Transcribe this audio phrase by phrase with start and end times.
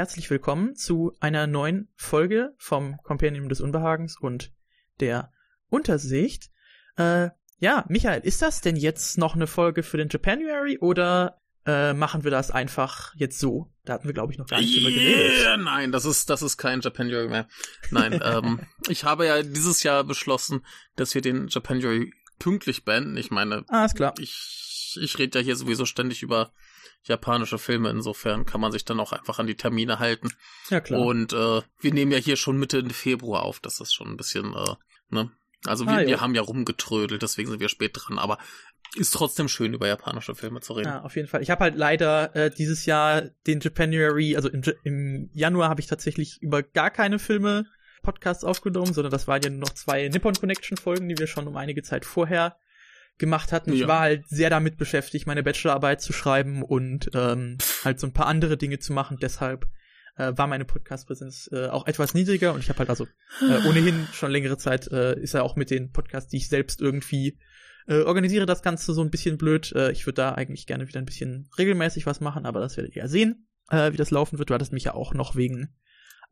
[0.00, 4.50] herzlich willkommen zu einer neuen Folge vom Compendium des Unbehagens und
[4.98, 5.30] der
[5.68, 6.48] Untersicht.
[6.96, 7.28] Äh,
[7.58, 12.24] ja, Michael, ist das denn jetzt noch eine Folge für den Japanuary oder äh, machen
[12.24, 13.70] wir das einfach jetzt so?
[13.84, 15.42] Da hatten wir, glaube ich, noch gar nicht drüber geredet.
[15.42, 17.46] Yeah, nein, das ist, das ist kein Japanuary mehr.
[17.90, 20.64] Nein, ähm, ich habe ja dieses Jahr beschlossen,
[20.96, 23.18] dass wir den Japanuary pünktlich beenden.
[23.18, 24.14] Ich meine, Ah, ist klar.
[24.18, 26.54] ich, ich rede ja hier sowieso ständig über
[27.02, 30.28] japanische Filme, insofern kann man sich dann auch einfach an die Termine halten.
[30.68, 31.00] Ja, klar.
[31.00, 34.54] Und äh, wir nehmen ja hier schon Mitte Februar auf, das ist schon ein bisschen,
[34.54, 34.74] äh,
[35.08, 35.30] ne?
[35.66, 38.38] Also wir, Ah, wir haben ja rumgetrödelt, deswegen sind wir spät dran, aber
[38.96, 40.88] ist trotzdem schön, über japanische Filme zu reden.
[40.88, 41.42] Ja, auf jeden Fall.
[41.42, 45.86] Ich habe halt leider äh, dieses Jahr den Japanuary, also im, im Januar habe ich
[45.86, 47.66] tatsächlich über gar keine Filme
[48.02, 51.46] Podcasts aufgenommen, sondern das waren ja nur noch zwei Nippon Connection Folgen, die wir schon
[51.46, 52.56] um einige Zeit vorher
[53.20, 53.72] gemacht hatten.
[53.72, 53.88] Ich Ja.
[53.88, 58.26] war halt sehr damit beschäftigt, meine Bachelorarbeit zu schreiben und ähm, halt so ein paar
[58.26, 59.18] andere Dinge zu machen.
[59.22, 59.66] Deshalb
[60.16, 63.06] äh, war meine Podcast-Präsenz äh, auch etwas niedriger und ich habe halt also
[63.48, 66.80] äh, ohnehin schon längere Zeit äh, ist ja auch mit den Podcasts, die ich selbst
[66.80, 67.38] irgendwie
[67.86, 69.72] äh, organisiere das Ganze so ein bisschen blöd.
[69.76, 72.96] Äh, ich würde da eigentlich gerne wieder ein bisschen regelmäßig was machen, aber das werdet
[72.96, 74.50] ihr ja sehen, äh, wie das laufen wird.
[74.50, 75.74] Du hattest mich ja auch noch wegen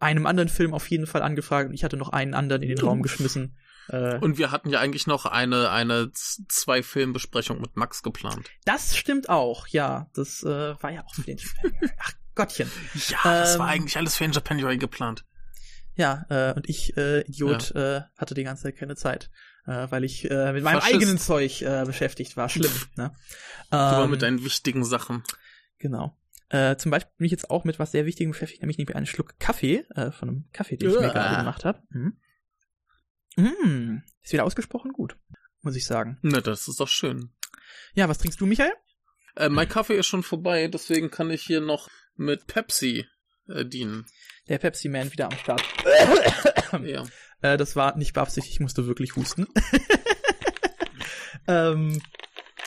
[0.00, 2.78] einem anderen Film auf jeden Fall angefragt und ich hatte noch einen anderen in den
[2.78, 3.56] Raum geschmissen.
[3.89, 8.50] Äh, Und wir hatten ja eigentlich noch eine, eine Z- zwei Filmbesprechung mit Max geplant.
[8.64, 10.11] das stimmt auch, ja.
[10.14, 11.39] Das äh, war ja auch für den
[11.98, 12.70] Ach Gottchen.
[13.09, 15.25] Ja, das Ähm, war eigentlich alles für den Japanuary geplant.
[15.97, 19.31] Ja, äh, und ich, äh, Idiot, äh, hatte die ganze Zeit keine Zeit.
[19.66, 20.94] Äh, weil ich äh, mit meinem Faschist.
[20.94, 22.48] eigenen Zeug äh, beschäftigt war.
[22.48, 23.12] Schlimm, ne?
[23.70, 25.25] Du war Ähm, mit deinen wichtigen Sachen.
[25.78, 26.16] Genau.
[26.50, 29.05] Äh, zum Beispiel bin ich jetzt auch mit was sehr Wichtigem beschäftigt, nämlich mit einem
[29.05, 31.82] Schluck Kaffee, äh, von einem Kaffee, den ich mir gerade gemacht habe.
[31.91, 32.16] Mhm.
[33.38, 35.16] Mm, ist wieder ausgesprochen gut,
[35.62, 36.19] muss ich sagen.
[36.22, 37.31] Na, das ist doch schön.
[37.94, 38.72] Ja, was trinkst du, Michael?
[39.37, 43.06] Äh, mein Kaffee ist schon vorbei, deswegen kann ich hier noch mit Pepsi
[43.47, 44.06] äh, dienen.
[44.48, 45.62] Der Pepsi Man wieder am Start.
[46.84, 47.03] Ja.
[47.41, 49.47] Äh, das war nicht beabsichtigt, ich musste wirklich husten.
[51.48, 52.03] ähm,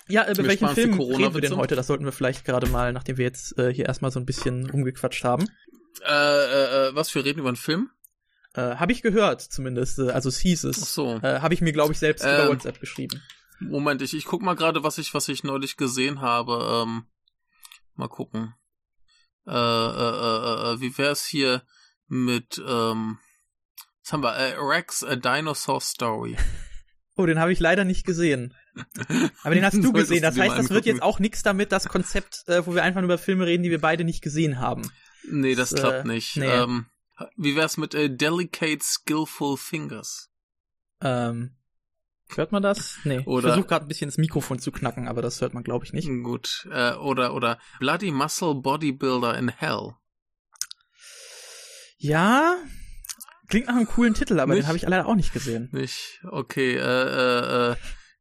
[0.07, 1.75] ja, äh, welchem sparst die Film reden wir denn heute?
[1.75, 4.67] Das sollten wir vielleicht gerade mal, nachdem wir jetzt äh, hier erstmal so ein bisschen
[4.71, 5.47] rumgequatscht haben.
[6.03, 7.91] Äh, äh, äh, was, wir reden über einen Film?
[8.53, 9.99] Äh, habe ich gehört, zumindest.
[9.99, 10.93] Äh, also es hieß Ach es.
[10.93, 11.17] so.
[11.21, 13.21] Äh, habe ich mir, glaube ich, selbst über Ähm, WhatsApp geschrieben.
[13.59, 16.83] Moment, ich, ich guck mal gerade, was ich, was ich neulich gesehen habe.
[16.83, 17.05] Ähm,
[17.95, 18.53] mal gucken.
[19.47, 21.63] Äh, äh, äh, äh, wie wär's hier
[22.07, 23.19] mit, ähm,
[24.03, 24.35] was haben wir?
[24.35, 26.35] Äh, Rex, a Dinosaur Story.
[27.17, 28.55] Oh, den habe ich leider nicht gesehen.
[29.43, 30.21] Aber den hast du gesehen.
[30.21, 33.09] Das heißt, das wird jetzt auch nichts damit, das Konzept, äh, wo wir einfach nur
[33.09, 34.89] über Filme reden, die wir beide nicht gesehen haben.
[35.29, 36.37] Nee, das Das, klappt äh, nicht.
[36.37, 36.45] nee.
[36.47, 36.85] Ähm,
[37.37, 40.29] wie wär's mit äh, Delicate Skillful Fingers?
[41.01, 41.55] Ähm,
[42.35, 42.97] hört man das?
[43.03, 43.19] Nee.
[43.19, 45.85] ich Oder- versuche gerade ein bisschen das Mikrofon zu knacken, aber das hört man, glaube
[45.85, 46.07] ich, nicht.
[46.23, 46.67] Gut.
[46.71, 49.93] Äh, oder, oder Bloody Muscle Bodybuilder in Hell.
[51.97, 52.55] Ja,
[53.47, 54.63] klingt nach einem coolen Titel, aber Nicht?
[54.63, 55.69] den habe ich leider auch nicht gesehen.
[55.71, 56.19] Nicht?
[56.29, 57.75] Okay, äh, äh, äh,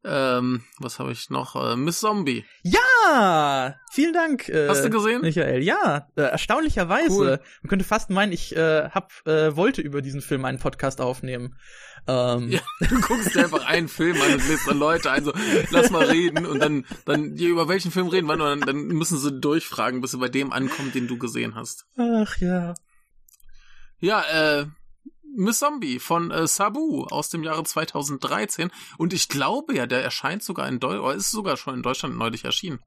[0.05, 1.57] ähm, was habe ich noch?
[1.57, 2.45] Äh, Miss Zombie.
[2.63, 4.49] Ja, vielen Dank.
[4.49, 5.21] Äh, Hast du gesehen?
[5.23, 7.11] Michael, ja, äh, erstaunlicherweise.
[7.13, 7.41] Cool.
[7.63, 11.57] Man könnte fast meinen, ich äh, hab, äh, wollte über diesen Film einen Podcast aufnehmen.
[12.07, 15.33] Ähm, Ja, du guckst dir einfach einen Film an und lädst dann Leute ein, so,
[15.71, 18.87] lass mal reden und dann, dann, ja, über welchen Film reden wir und dann, dann
[18.87, 21.85] müssen sie durchfragen, bis sie bei dem ankommen, den du gesehen hast.
[21.99, 22.75] Ach ja.
[23.99, 24.23] Ja,
[24.61, 24.67] äh,
[25.53, 30.69] Zombie von äh, Sabu aus dem Jahre 2013 und ich glaube ja, der erscheint sogar
[30.69, 32.81] in Deutschland, oder ist sogar schon in Deutschland neulich erschienen.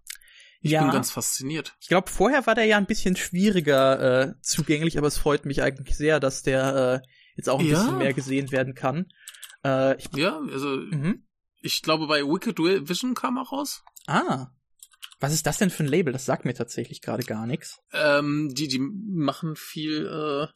[0.61, 0.81] Ich ja.
[0.81, 1.75] bin ganz fasziniert.
[1.81, 5.61] Ich glaube, vorher war der ja ein bisschen schwieriger äh, zugänglich, aber es freut mich
[5.61, 7.79] eigentlich sehr, dass der äh, jetzt auch ein Ja.
[7.81, 9.07] bisschen mehr gesehen werden kann.
[9.65, 11.25] Äh, ich, Ja, also mhm.
[11.61, 13.83] ich glaube bei Wicked Vision kam er raus.
[14.07, 14.47] Ah.
[15.19, 16.11] Was ist das denn für ein Label?
[16.13, 17.79] Das sagt mir tatsächlich gerade gar nichts.
[17.93, 20.47] Ähm, die, die machen viel äh,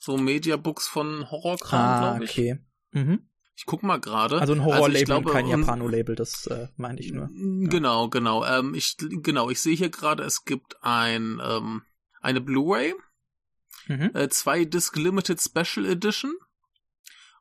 [0.00, 2.30] so Mediabooks von Horrorkram, Ah, glaube ich.
[2.32, 2.58] okay.
[2.90, 3.20] Mhm.
[3.54, 4.40] Ich guck mal gerade.
[4.40, 7.28] Also ein Horror-Label und kein Japano-Label, das äh, meinte ich nur.
[7.68, 8.44] Genau, genau.
[8.46, 11.82] Ähm, ich, genau, ich sehe hier gerade, es gibt ein, ähm,
[12.22, 12.94] eine Blu-ray,
[13.86, 14.10] Mhm.
[14.14, 16.32] äh, zwei Disc Limited Special Edition.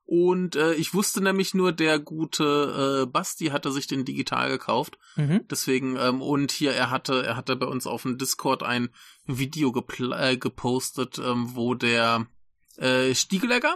[0.06, 4.98] Und äh, ich wusste nämlich nur, der gute äh, Basti hatte sich den digital gekauft.
[5.16, 5.46] Mhm.
[5.50, 8.90] Deswegen, ähm, und hier, er hatte, er hatte bei uns auf dem Discord ein
[9.26, 9.72] Video
[10.18, 12.26] äh, gepostet, ähm, wo der
[12.78, 13.76] äh, Stiegelegger,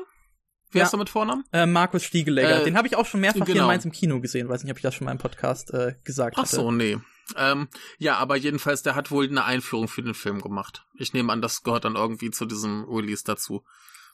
[0.71, 0.85] wer Ja.
[0.87, 1.43] ist er mit Vornamen?
[1.51, 2.61] Äh, Markus Stiegelegger.
[2.61, 3.67] Äh, Den habe ich auch schon mehrfach hier in genau.
[3.67, 4.49] Mainz im Kino gesehen.
[4.49, 6.55] Weiß nicht, ob ich das schon mal im Podcast äh, gesagt Ach hatte.
[6.55, 6.97] so, nee.
[7.37, 7.69] Ähm,
[7.99, 10.85] ja, aber jedenfalls, der hat wohl eine Einführung für den Film gemacht.
[10.99, 13.63] Ich nehme an, das gehört dann irgendwie zu diesem Release dazu.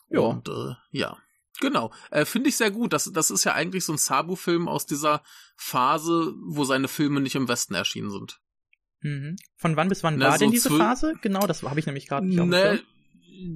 [0.10, 0.20] Ja.
[0.22, 1.18] Und äh, ja,
[1.60, 1.92] genau.
[2.12, 2.94] Äh, Finde ich sehr gut.
[2.94, 5.24] Das, das ist ja eigentlich so ein Sabu-Film aus dieser
[5.56, 8.40] Phase, wo seine Filme nicht im Westen erschienen sind.
[9.02, 9.38] Mhm.
[9.56, 11.14] Von wann bis wann Na, war denn so diese zwö- Phase?
[11.22, 12.82] Genau, das habe ich nämlich gerade nicht Ne.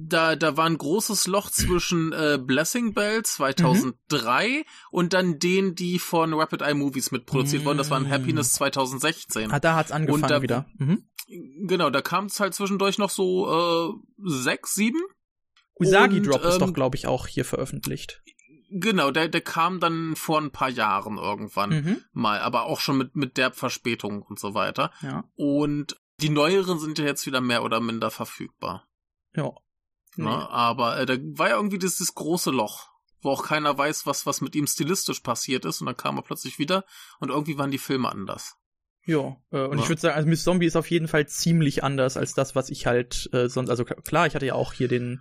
[0.06, 5.98] Da, da war ein großes Loch zwischen äh, Blessing Bell 2003 und dann den, die
[5.98, 7.78] von Rapid Eye Movies mitproduziert wurden.
[7.78, 8.10] Das war ein Mm.
[8.10, 9.50] Happiness 2016.
[9.50, 10.66] Ah, da hat's angefangen da- wieder.
[10.78, 11.04] Mhm.
[11.66, 13.92] Genau, da kam es halt zwischendurch noch so äh,
[14.28, 15.00] sechs, sieben.
[15.80, 18.22] Usagi Und, Drop ist ähm, doch, glaube ich, auch hier veröffentlicht.
[18.70, 21.96] Genau, der, der kam dann vor ein paar Jahren irgendwann Mhm.
[22.12, 24.90] mal, aber auch schon mit, mit der Verspätung und so weiter.
[25.02, 25.24] Ja.
[25.36, 28.86] Und die neueren sind ja jetzt wieder mehr oder minder verfügbar.
[29.34, 29.50] Ja.
[30.16, 30.24] Nee.
[30.24, 30.50] Ne?
[30.50, 32.88] Aber äh, da war ja irgendwie dieses große Loch,
[33.22, 35.80] wo auch keiner weiß, was, was mit ihm stilistisch passiert ist.
[35.80, 36.84] Und dann kam er plötzlich wieder
[37.20, 38.56] und irgendwie waren die Filme anders.
[39.06, 39.82] Ja, äh, und Ja.
[39.82, 42.70] ich würde sagen, also Miss Zombie ist auf jeden Fall ziemlich anders als das, was
[42.70, 45.20] ich halt äh, sonst, also klar, ich hatte ja auch hier den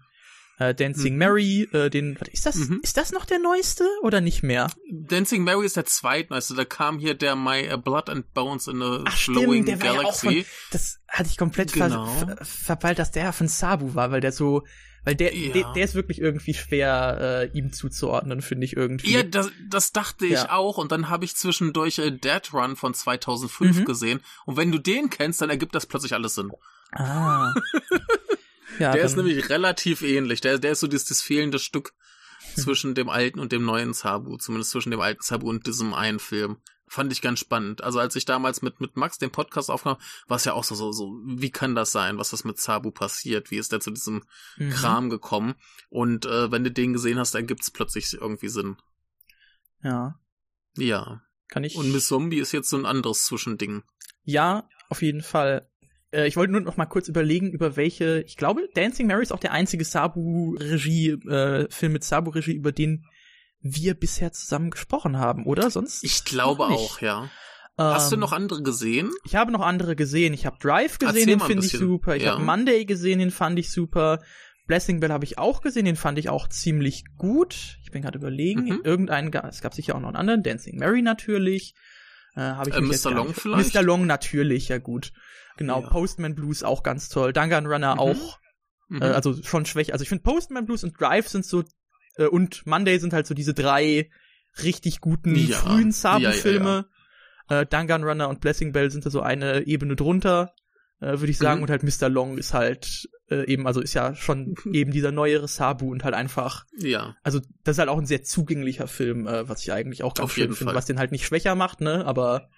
[0.60, 1.20] äh, Dancing Mhm.
[1.20, 2.80] Mary, äh, den, warte, ist das, Mhm.
[2.84, 4.70] ist das noch der neueste oder nicht mehr?
[4.92, 6.54] Dancing Mary ist der zweitneueste.
[6.54, 9.86] Da kam hier der My Blood and Bones in a Ach, Flowing stimmt, der war
[9.86, 10.44] ja auch Galaxy.
[10.44, 12.06] von, das hatte ich komplett Genau.
[12.06, 14.64] ver, ver, verpeilt, dass der von Sabu war, weil der so,
[15.06, 15.52] weil der, Ja.
[15.54, 19.12] der, der ist wirklich irgendwie schwer äh, ihm zuzuordnen, finde ich irgendwie.
[19.12, 20.52] Ja, das, das dachte ich Ja.
[20.52, 20.78] auch.
[20.78, 23.86] Und dann habe ich zwischendurch äh, Dead Run von 2005 Mhm.
[23.86, 24.20] gesehen.
[24.46, 26.52] Und wenn du den kennst, dann ergibt das plötzlich alles Sinn.
[26.94, 27.54] Ah.
[28.80, 30.42] ja, der ist nämlich relativ ähnlich.
[30.42, 31.94] Der, der ist so dieses, das fehlende Stück
[32.56, 34.38] zwischen dem alten und dem neuen Sabu.
[34.38, 36.58] Zumindest zwischen dem alten Sabu und diesem einen Film.
[36.88, 37.84] Fand ich ganz spannend.
[37.84, 39.98] Also als ich damals mit, mit Max den Podcast aufnahm,
[40.28, 42.18] war es ja auch so, so, so, wie kann das sein?
[42.20, 43.50] Was ist mit Sabu passiert?
[43.50, 44.24] Wie ist der zu diesem
[44.58, 44.70] Mhm.
[44.70, 45.56] Kram gekommen?
[45.90, 48.76] Und äh, wenn du den gesehen hast, dann gibt's plötzlich irgendwie Sinn.
[49.82, 50.20] Ja,
[50.78, 51.22] Ja.
[51.48, 51.76] kann ich.
[51.76, 53.84] Und Miss Zombie ist jetzt so ein anderes Zwischending.
[54.24, 55.70] Ja, auf jeden Fall.
[56.14, 59.32] Äh, ich wollte nur noch mal kurz überlegen, über welche, ich glaube, Dancing Mary ist
[59.34, 63.06] auch der einzige Sabu-Regie, äh, Film mit Sabu-Regie, über den
[63.62, 65.70] wir bisher zusammen gesprochen haben, oder?
[65.70, 66.04] Sonst?
[66.04, 67.30] Ich glaube auch, ja.
[67.78, 69.10] Hast du Ähm, noch andere gesehen?
[69.26, 70.34] Ich habe noch andere gesehen.
[70.34, 72.16] Ich habe Drive gesehen, Erzähl den finde ich super.
[72.16, 72.34] Ich Ja.
[72.34, 74.22] habe Monday gesehen, den fand ich super.
[74.68, 77.80] Blessing Bell habe ich auch gesehen, den fand ich auch ziemlich gut.
[77.84, 78.82] Ich bin gerade überlegen, Mhm.
[78.84, 81.74] irgendeinen, es gab sicher auch noch einen anderen, Dancing Mary natürlich.
[82.36, 83.12] Äh, habe ich Äh, mich Mr.
[83.12, 83.76] Long vielleicht?
[83.76, 83.82] Mr.
[83.84, 85.12] Long natürlich, ja gut.
[85.58, 85.90] Genau, Ja.
[85.90, 87.32] Postman Blues auch ganz toll.
[87.34, 88.00] Danganronner Mhm.
[88.00, 88.40] auch,
[88.90, 89.02] Mhm.
[89.02, 89.94] äh, also schon schwächer.
[89.94, 91.64] Also ich finde Postman Blues und Drive sind so
[92.18, 94.10] äh, und Monday sind halt so diese drei
[94.64, 95.58] richtig guten Ja.
[95.58, 96.86] frühen Ja, ja, Sabu-Filme.
[97.50, 100.54] Äh, Danganronner und Blessing Bell sind da so eine Ebene drunter,
[101.02, 101.58] äh, würde ich sagen.
[101.60, 101.64] Mhm.
[101.64, 102.10] Und halt Mr.
[102.10, 106.14] Long ist halt äh, eben, also ist ja schon eben dieser neuere Sabu und halt
[106.14, 107.16] einfach, ja.
[107.24, 110.26] also das ist halt auch ein sehr zugänglicher Film, äh, was ich eigentlich auch ganz
[110.26, 112.50] Auf schön finde, was den halt nicht schwächer macht, ne, aber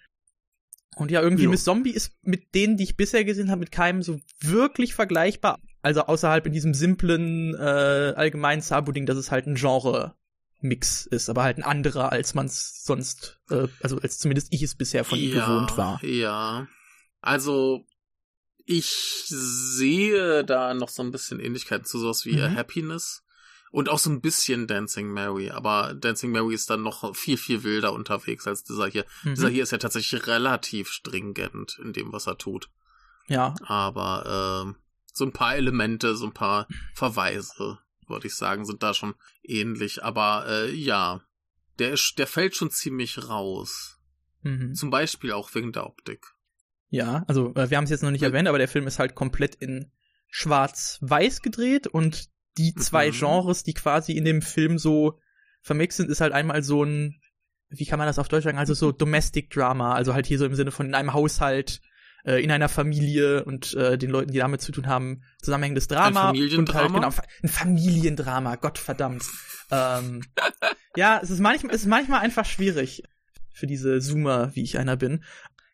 [0.95, 1.50] und ja, irgendwie Jo.
[1.50, 5.60] Miss Zombie ist mit denen, die ich bisher gesehen habe, mit keinem so wirklich vergleichbar.
[5.81, 11.44] Also außerhalb in diesem simplen, äh, allgemeinen Sabu-Ding, dass es halt ein Genre-Mix ist, aber
[11.44, 15.19] halt ein anderer, als man es sonst, äh, also als zumindest ich es bisher von
[15.19, 16.04] ihm ja, gewohnt war.
[16.04, 16.68] Ja.
[17.19, 17.86] Also,
[18.65, 22.56] ich sehe da noch so ein bisschen Ähnlichkeiten zu sowas wie äh, Mhm.
[22.56, 23.21] Happiness.
[23.71, 27.63] Und auch so ein bisschen Dancing Mary, aber Dancing Mary ist dann noch viel, viel
[27.63, 29.06] wilder unterwegs als dieser hier.
[29.23, 29.35] Mhm.
[29.35, 32.69] Dieser hier ist ja tatsächlich relativ stringent in dem, was er tut.
[33.27, 34.75] Ja, Aber ähm,
[35.12, 40.03] so ein paar Elemente, so ein paar Verweise, würde ich sagen, sind da schon ähnlich.
[40.03, 41.22] Aber äh, ja,
[41.79, 44.00] der, ist, der fällt schon ziemlich raus.
[44.43, 44.74] mhm.
[44.75, 46.27] Zum Beispiel auch wegen der Optik.
[46.96, 49.00] Ja, also äh, wir haben es jetzt noch nicht Äh, erwähnt, aber der Film ist
[49.00, 49.92] halt komplett in
[50.30, 53.14] schwarz-weiß gedreht und die zwei Mhm.
[53.14, 55.20] Genres, die quasi in dem Film so
[55.62, 57.20] vermixt sind, ist halt einmal so ein,
[57.70, 60.46] wie kann man das auf Deutsch sagen, also so Domestic Drama, also halt hier so
[60.46, 61.82] im Sinne von in einem Haushalt,
[62.24, 66.30] äh, in einer Familie und äh, den Leuten, die damit zu tun haben, zusammenhängendes Drama.
[66.30, 66.94] Ein Und halt, Familiendrama?
[67.00, 69.24] genau, Fa- ein Familiendrama, Gott verdammt.
[69.72, 70.22] ähm,
[70.96, 73.04] ja, es ist manchmal, es ist manchmal einfach schwierig
[73.54, 75.24] für diese Zoomer, wie ich einer bin.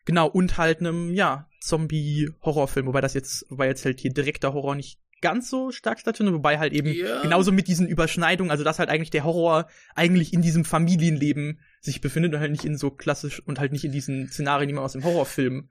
[0.04, 4.74] Genau, und halt einem, ja, Zombie-Horrorfilm, wobei das jetzt, wobei jetzt halt hier direkter Horror
[4.74, 7.22] nicht ganz so stark stattfindet, wobei halt eben Ja.
[7.22, 12.00] genauso mit diesen Überschneidungen, also dass halt eigentlich der Horror eigentlich in diesem Familienleben sich
[12.00, 14.82] befindet und halt nicht in so klassisch und halt nicht in diesen Szenarien, die man
[14.84, 15.68] aus dem Horrorfilm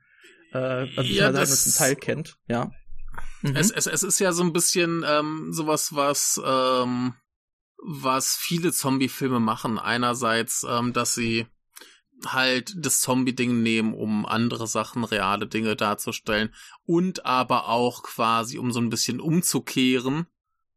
[0.54, 2.72] äh, also Ja, ja, das- zum Teil kennt, ja.
[3.42, 3.56] Mhm.
[3.58, 7.14] Es, es, es ist ja so ein bisschen ähm, sowas, was, ähm,
[7.84, 9.80] was viele Zombie-Filme machen.
[9.80, 11.48] Einerseits, ähm, dass sie
[12.28, 16.54] halt das Zombie-Ding nehmen, um andere Sachen, reale Dinge darzustellen
[16.86, 20.28] und aber auch quasi, um so ein bisschen umzukehren.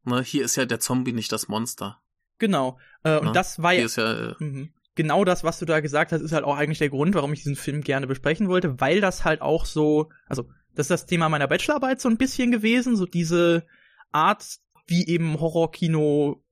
[0.05, 2.01] Ne, hier ist ja der Zombie nicht das Monster.
[2.39, 2.79] Genau.
[3.05, 3.33] Äh, und Ne?
[3.33, 4.73] das war ja ja, äh, Mhm.
[4.97, 7.41] Genau das, was du da gesagt hast, ist halt auch eigentlich der Grund, warum ich
[7.43, 11.29] diesen Film gerne besprechen wollte, weil das halt auch so, also das ist das Thema
[11.29, 13.67] meiner Bachelorarbeit so ein bisschen gewesen, so diese
[14.13, 16.44] Art, wie eben Horrorkino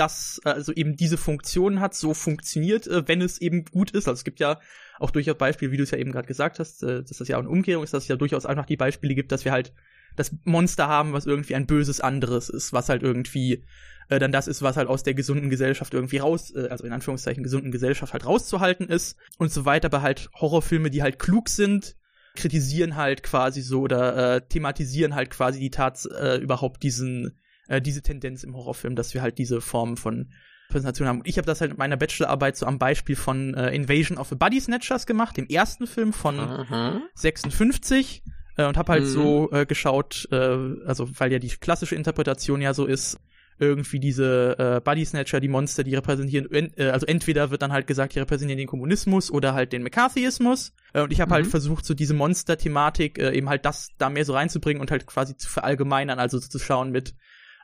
[0.00, 4.08] das, also eben diese Funktion hat, so funktioniert, äh, wenn es eben gut ist.
[4.08, 4.58] Also es gibt ja
[4.98, 7.36] auch durchaus Beispiele, wie du es ja eben gerade gesagt hast, äh, dass das ja
[7.36, 9.72] auch eine Umkehrung ist, dass es ja durchaus einfach die Beispiele gibt, dass wir halt
[10.16, 13.64] das Monster haben, was irgendwie ein böses anderes ist, was halt irgendwie
[14.08, 16.92] äh, dann das ist, was halt aus der gesunden Gesellschaft irgendwie raus, äh, also in
[16.92, 21.48] Anführungszeichen gesunden Gesellschaft halt rauszuhalten ist und so weiter, aber halt Horrorfilme, die halt klug
[21.48, 21.96] sind,
[22.34, 27.39] kritisieren halt quasi so oder äh, thematisieren halt quasi die Tat äh, überhaupt diesen
[27.70, 30.32] äh, diese Tendenz im Horrorfilm, dass wir halt diese Form von
[30.68, 31.22] Präsentation haben.
[31.24, 34.34] Ich habe das halt in meiner Bachelorarbeit so am Beispiel von äh, Invasion of the
[34.34, 37.02] Body Snatchers gemacht, dem ersten Film von mhm.
[37.14, 38.22] 56
[38.56, 39.08] äh, und habe halt mhm.
[39.08, 43.18] so äh, geschaut, äh, also weil ja die klassische Interpretation ja so ist,
[43.60, 47.86] irgendwie diese äh, Body Snatcher, die Monster, die repräsentieren, äh, also entweder wird dann halt
[47.86, 50.72] gesagt, die repräsentieren den Kommunismus oder halt den McCarthyismus.
[50.94, 51.44] Äh, und ich habe halt mhm.
[51.44, 55.06] halt versucht, so diese Monster-Thematik äh, eben halt das da mehr so reinzubringen und halt
[55.06, 57.14] quasi zu verallgemeinern, also zu schauen mit,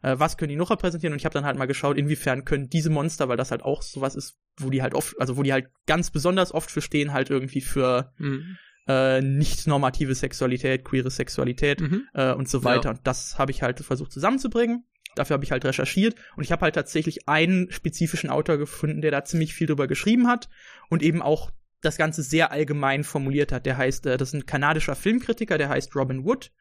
[0.07, 1.13] äh, was können die noch repräsentieren?
[1.13, 3.83] Und ich habe dann halt mal geschaut, inwiefern können diese Monster, weil das halt auch
[3.83, 7.13] sowas ist, wo die halt oft, also wo die halt ganz besonders oft für stehen,
[7.13, 8.57] halt irgendwie für mhm.
[8.87, 12.05] äh, nicht normative Sexualität, queere Sexualität mhm.
[12.15, 12.91] äh, und so weiter.
[12.91, 12.91] Ja.
[12.91, 14.85] Und das habe ich halt versucht zusammenzubringen.
[15.17, 19.11] Dafür habe ich halt recherchiert und ich habe halt tatsächlich einen spezifischen Autor gefunden, der
[19.11, 20.49] da ziemlich viel drüber geschrieben hat
[20.89, 23.67] und eben auch das Ganze sehr allgemein formuliert hat.
[23.67, 26.53] Der heißt, äh, das ist ein kanadischer Filmkritiker, der heißt Robin Wood.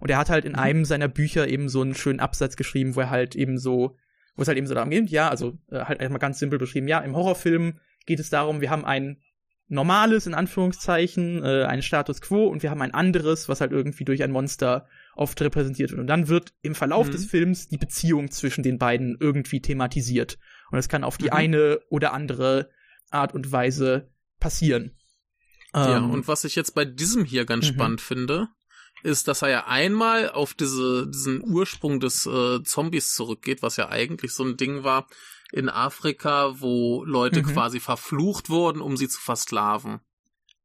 [0.00, 0.58] Und er hat halt in mhm.
[0.58, 3.96] einem seiner Bücher eben so einen schönen Absatz geschrieben, wo er halt eben so,
[4.36, 6.88] wo es halt eben so darum geht, ja, also äh, halt einmal ganz simpel beschrieben,
[6.88, 9.20] ja, im Horrorfilm geht es darum, wir haben ein
[9.68, 14.04] normales, in Anführungszeichen, äh, ein Status quo und wir haben ein anderes, was halt irgendwie
[14.04, 16.00] durch ein Monster oft repräsentiert wird.
[16.00, 17.12] Und dann wird im Verlauf mhm.
[17.12, 20.38] des Films die Beziehung zwischen den beiden irgendwie thematisiert.
[20.70, 21.32] Und es kann auf die mhm.
[21.32, 22.70] eine oder andere
[23.10, 24.96] Art und Weise passieren.
[25.74, 27.74] Ja, ähm, und was ich jetzt bei diesem hier ganz mhm.
[27.74, 28.48] spannend finde,
[29.02, 33.88] ist, dass er ja einmal auf diese, diesen Ursprung des äh, Zombies zurückgeht, was ja
[33.88, 35.06] eigentlich so ein Ding war
[35.52, 37.46] in Afrika, wo Leute mhm.
[37.46, 40.00] quasi verflucht wurden, um sie zu versklaven.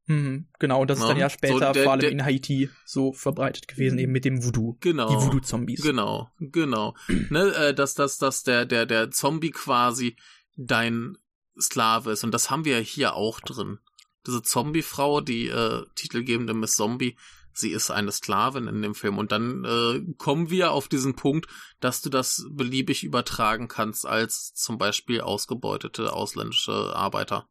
[0.05, 1.05] Mhm, genau, und das ja.
[1.05, 4.11] ist dann ja später so der, vor allem der, in Haiti so verbreitet gewesen, eben
[4.11, 4.75] mit dem Voodoo.
[4.81, 5.07] Genau.
[5.07, 5.81] Die Voodoo-Zombies.
[5.81, 6.93] Genau, genau.
[7.29, 10.17] ne, äh, dass, dass, dass der, der, der Zombie quasi
[10.57, 11.17] dein
[11.59, 12.23] Sklave ist.
[12.23, 13.79] Und das haben wir ja hier auch drin.
[14.27, 17.17] Diese Zombie-Frau, die äh, titelgebende Miss Zombie,
[17.53, 19.17] sie ist eine Sklavin in dem Film.
[19.17, 21.47] Und dann äh, kommen wir auf diesen Punkt,
[21.79, 27.47] dass du das beliebig übertragen kannst als zum Beispiel ausgebeutete ausländische Arbeiter.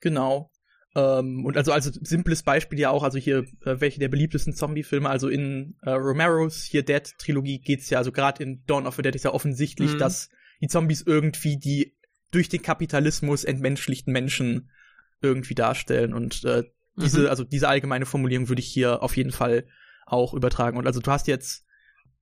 [0.00, 0.50] Genau.
[0.96, 5.08] Ähm, und also also simples Beispiel ja auch, also hier äh, welche der beliebtesten Zombie-Filme,
[5.08, 9.02] also in äh, Romeros hier Dead Trilogie geht's ja, also gerade in Dawn of the
[9.02, 9.98] Dead ist ja offensichtlich, mhm.
[9.98, 10.30] dass
[10.60, 11.96] die Zombies irgendwie die
[12.32, 14.70] durch den Kapitalismus entmenschlichten Menschen
[15.22, 16.64] irgendwie darstellen und äh,
[17.00, 17.26] diese, mhm.
[17.28, 19.66] also diese allgemeine Formulierung würde ich hier auf jeden Fall
[20.06, 20.78] auch übertragen.
[20.78, 21.64] Und also du hast jetzt,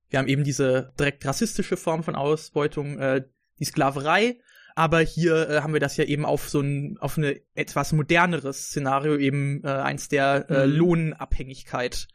[0.09, 3.23] wir haben eben diese direkt rassistische Form von Ausbeutung, äh,
[3.59, 4.39] die Sklaverei,
[4.75, 8.67] aber hier äh, haben wir das ja eben auf so ein, auf eine etwas moderneres
[8.67, 10.73] Szenario, eben äh, eins der äh, mhm.
[10.73, 12.07] Lohnabhängigkeit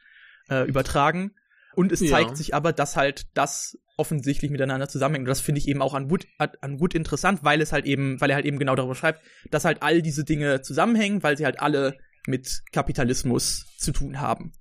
[0.48, 1.32] äh, übertragen.
[1.74, 2.36] Und es zeigt ja.
[2.36, 5.24] sich aber, dass halt das offensichtlich miteinander zusammenhängt.
[5.24, 8.20] Und das finde ich eben auch an Wood, an Wood interessant, weil es halt eben,
[8.20, 11.44] weil er halt eben genau darüber schreibt, dass halt all diese Dinge zusammenhängen, weil sie
[11.44, 14.52] halt alle mit Kapitalismus zu tun haben.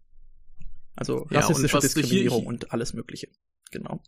[0.96, 3.29] Also rassistische ja, Diskriminierung hier, und alles Mögliche.
[3.72, 4.01] Genau.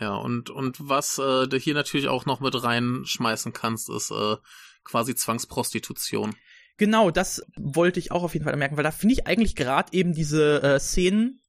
[0.00, 4.36] Ja, und, und was äh, du hier natürlich auch noch mit reinschmeißen kannst, ist äh,
[4.84, 6.34] quasi Zwangsprostitution.
[6.78, 9.92] Genau, das wollte ich auch auf jeden Fall merken, weil da finde ich eigentlich gerade
[9.92, 11.40] eben diese äh, Szenen,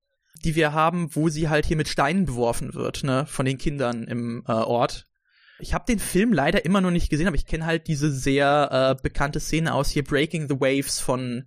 [0.43, 4.03] die wir haben, wo sie halt hier mit Steinen beworfen wird, ne, von den Kindern
[4.03, 5.07] im äh, Ort.
[5.59, 8.97] Ich habe den Film leider immer noch nicht gesehen, aber ich kenne halt diese sehr
[8.99, 11.45] äh, bekannte Szene aus hier Breaking the Waves von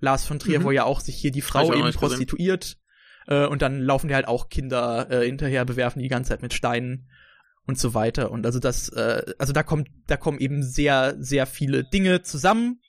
[0.00, 0.64] Lars von Trier, mhm.
[0.64, 2.78] wo ja auch sich hier die Frau eben prostituiert.
[3.26, 6.54] Äh, und dann laufen die halt auch Kinder äh, hinterher, bewerfen die ganze Zeit mit
[6.54, 7.08] Steinen
[7.66, 8.30] und so weiter.
[8.30, 12.80] Und also das, äh, also da kommt, da kommen eben sehr, sehr viele Dinge zusammen,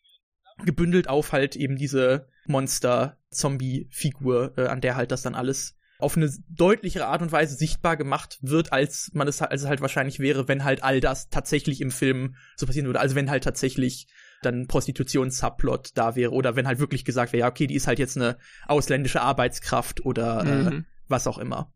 [0.65, 6.31] gebündelt auf halt eben diese Monster-Zombie-Figur, äh, an der halt das dann alles auf eine
[6.49, 10.47] deutlichere Art und Weise sichtbar gemacht wird, als man es, als es halt wahrscheinlich wäre,
[10.47, 12.99] wenn halt all das tatsächlich im Film so passieren würde.
[12.99, 14.07] Also wenn halt tatsächlich
[14.41, 18.00] dann Prostitutions-Subplot da wäre oder wenn halt wirklich gesagt wäre, ja, okay, die ist halt
[18.00, 20.67] jetzt eine ausländische Arbeitskraft oder äh, mhm.
[20.67, 21.74] äh, was auch immer.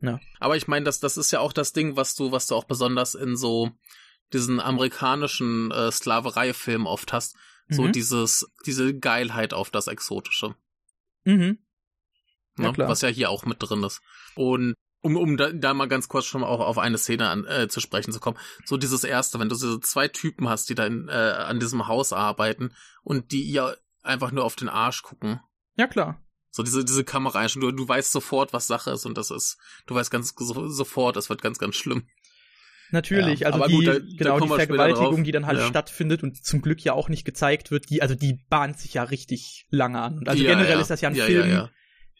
[0.00, 0.18] Ja.
[0.40, 2.64] Aber ich meine, das, das ist ja auch das Ding, was du, was du auch
[2.64, 3.70] besonders in so
[4.32, 7.36] diesen amerikanischen äh, Sklaverei-Filmen oft hast.
[7.68, 7.92] So mhm.
[7.92, 10.56] dieses, diese Geilheit auf das Exotische.
[11.24, 11.58] Mhm.
[12.58, 12.78] Ja, ne?
[12.78, 14.02] Was ja hier auch mit drin ist.
[14.34, 17.44] Und um, um da, da mal ganz kurz schon mal auch auf eine Szene an,
[17.44, 18.38] äh, zu sprechen zu kommen.
[18.64, 21.86] So dieses erste, wenn du diese zwei Typen hast, die da in, äh, an diesem
[21.88, 25.40] Haus arbeiten und die ihr einfach nur auf den Arsch gucken.
[25.76, 26.20] Ja, klar.
[26.50, 29.94] So diese, diese Kamera, du, du weißt sofort, was Sache ist und das ist, du
[29.94, 32.06] weißt ganz so, sofort, es wird ganz, ganz schlimm.
[32.90, 35.58] Natürlich, Ja, also die, gut, da- da genau, die wir später Vergewaltigung, die dann halt
[35.58, 35.66] Ja.
[35.66, 39.02] stattfindet und zum Glück ja auch nicht gezeigt wird, die, also die bahnt sich ja
[39.04, 40.18] richtig lange an.
[40.18, 41.68] Und also Ja, generell ist das ja ein Film,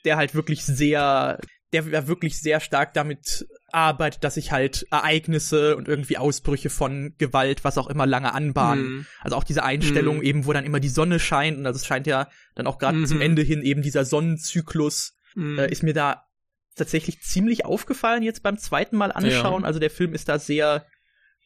[0.06, 1.38] der halt wirklich sehr,
[1.72, 7.14] der ja wirklich sehr stark damit arbeitet, dass sich halt Ereignisse und irgendwie Ausbrüche von
[7.18, 8.84] Gewalt, was auch immer, lange anbahnen.
[8.84, 9.06] Mhm.
[9.20, 10.22] Also auch diese Einstellung Mhm.
[10.22, 12.98] eben, wo dann immer die Sonne scheint und also es scheint ja dann auch gerade
[12.98, 13.06] Mhm.
[13.06, 15.58] zum Ende hin eben dieser Sonnenzyklus Mhm.
[15.58, 16.24] äh, ist mir da
[16.76, 19.62] tatsächlich ziemlich aufgefallen jetzt beim zweiten Mal anschauen.
[19.62, 19.66] Ja.
[19.66, 20.86] Also der Film ist da sehr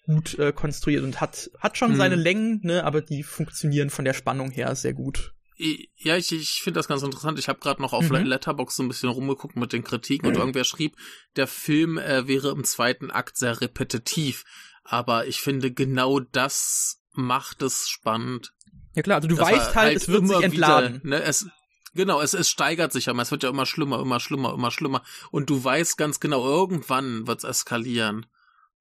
[0.07, 1.97] gut äh, konstruiert und hat hat schon Mhm.
[1.97, 5.35] seine Längen, ne, aber die funktionieren von der Spannung her sehr gut.
[5.59, 7.39] Ja, ich, ich finde das ganz interessant.
[7.39, 8.25] Ich habe gerade noch auf Mhm.
[8.27, 10.97] Letterbox so ein bisschen rumgeguckt mit den Kritiken und irgendwer schrieb,
[11.37, 14.45] der Film äh, wäre im zweiten Akt sehr repetitiv.
[14.85, 18.53] Aber ich finde, genau das macht es spannend.
[18.95, 21.03] Ja klar, also du weißt er halt, es wird immer sich entladen.
[21.03, 21.47] Wieder, ne, es,
[21.95, 23.23] genau, es, es steigert sich ja immer.
[23.23, 25.03] Es wird ja immer schlimmer, immer schlimmer, immer schlimmer.
[25.31, 28.27] Und du weißt ganz genau, irgendwann wird's eskalieren.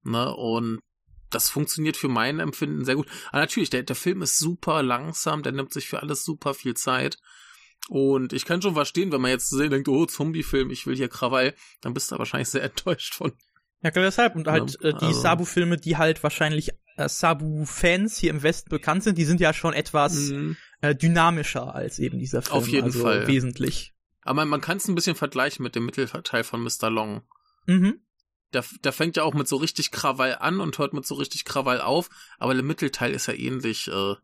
[0.02, 0.32] Ne?
[0.34, 0.80] Und
[1.36, 3.06] das funktioniert für mein Empfinden sehr gut.
[3.30, 6.74] Aber natürlich, der, der Film ist super langsam, der nimmt sich für alles super viel
[6.74, 7.18] Zeit.
[7.88, 11.54] Und ich kann schon verstehen, wenn man jetzt denkt, oh, Zombie-Film, ich will hier Krawall,
[11.80, 13.32] dann bist du wahrscheinlich sehr enttäuscht von.
[13.82, 18.16] Ja klar, deshalb und halt Ja, äh, die also- Sabu-Filme, die halt wahrscheinlich äh, Sabu-Fans
[18.18, 20.56] hier im Westen bekannt sind, die sind ja schon etwas Mhm.
[20.80, 22.56] äh, dynamischer als eben dieser Film.
[22.56, 23.26] Auf jeden also Fall.
[23.28, 23.92] Wesentlich.
[24.22, 26.90] Aber man, man kann es ein bisschen vergleichen mit dem Mittelteil von Mr.
[26.90, 27.22] Long.
[27.66, 28.00] Mhm.
[28.56, 31.44] Der, der fängt ja auch mit so richtig Krawall an und hört mit so richtig
[31.44, 32.08] Krawall auf,
[32.38, 34.14] aber der Mittelteil ist ja ähnlich äh,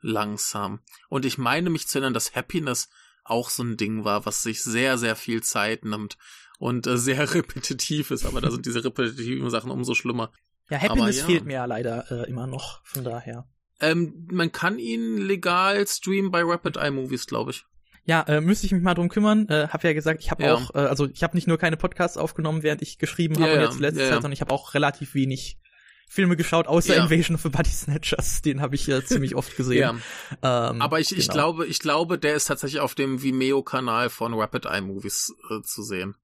[0.00, 0.80] langsam.
[1.10, 2.88] Und ich meine mich zu erinnern, dass Happiness
[3.24, 6.16] auch so ein Ding war, was sich sehr, sehr viel Zeit nimmt
[6.58, 10.32] und äh, sehr repetitiv ist, aber da sind diese repetitiven Sachen umso schlimmer.
[10.70, 11.26] Ja, Happiness ja.
[11.26, 13.46] fehlt mir ja leider äh, immer noch, von daher.
[13.80, 17.66] Ähm, man kann ihn legal streamen bei Rapid Eye Movies, glaube ich.
[18.06, 19.48] Ja, äh, müsste ich mich mal drum kümmern.
[19.48, 20.54] Äh, hab ja gesagt, ich habe Ja.
[20.54, 23.56] auch, äh, also ich habe nicht nur keine Podcasts aufgenommen, während ich geschrieben habe Ja,
[23.56, 24.12] ja, jetzt letzte ja, ja.
[24.12, 25.58] Zeit, sondern ich habe auch relativ wenig
[26.06, 27.04] Filme geschaut, außer Ja.
[27.04, 28.42] Invasion of the Body Snatchers.
[28.42, 30.02] Den habe ich äh, ziemlich oft gesehen.
[30.42, 31.32] Ähm, Aber ich, ich genau.
[31.32, 35.82] glaube, ich glaube, der ist tatsächlich auf dem Vimeo-Kanal von Rapid Eye Movies äh, zu
[35.82, 36.14] sehen.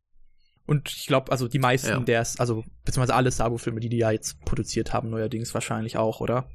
[0.67, 1.99] Und ich glaube, also die meisten Ja.
[2.01, 6.49] der also beziehungsweise alle Sabo-Filme, die die ja jetzt produziert haben, neuerdings wahrscheinlich auch, oder?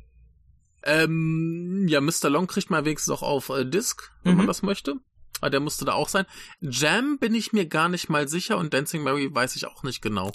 [0.83, 2.29] Ähm, ja, Mr.
[2.29, 4.37] Long kriegt man wenigstens auch auf äh, Disc, wenn Mhm.
[4.39, 4.95] man das möchte.
[5.41, 6.25] Aber der musste da auch sein.
[6.61, 10.01] Jam bin ich mir gar nicht mal sicher und Dancing Mary weiß ich auch nicht
[10.01, 10.31] genau.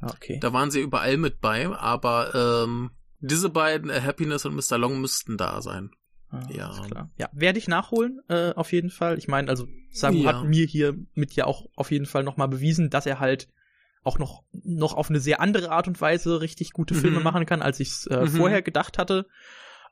[0.00, 0.38] Ah, Okay.
[0.40, 4.78] Da waren sie überall mit bei, aber ähm, diese beiden, äh, Happiness und Mr.
[4.78, 5.90] Long, müssten da sein.
[6.30, 6.70] Ah, ja.
[6.86, 7.10] Klar.
[7.16, 9.16] Ja, werde ich nachholen, äh, auf jeden Fall.
[9.18, 10.26] Ich meine, also Sabu Ja.
[10.40, 13.48] hat mir hier mit ja auch auf jeden Fall nochmal bewiesen, dass er halt
[14.02, 16.98] auch noch, noch auf eine sehr andere Art und Weise richtig gute Mhm.
[16.98, 18.28] Filme machen kann, als ich es äh, Mhm.
[18.28, 19.26] vorher gedacht hatte.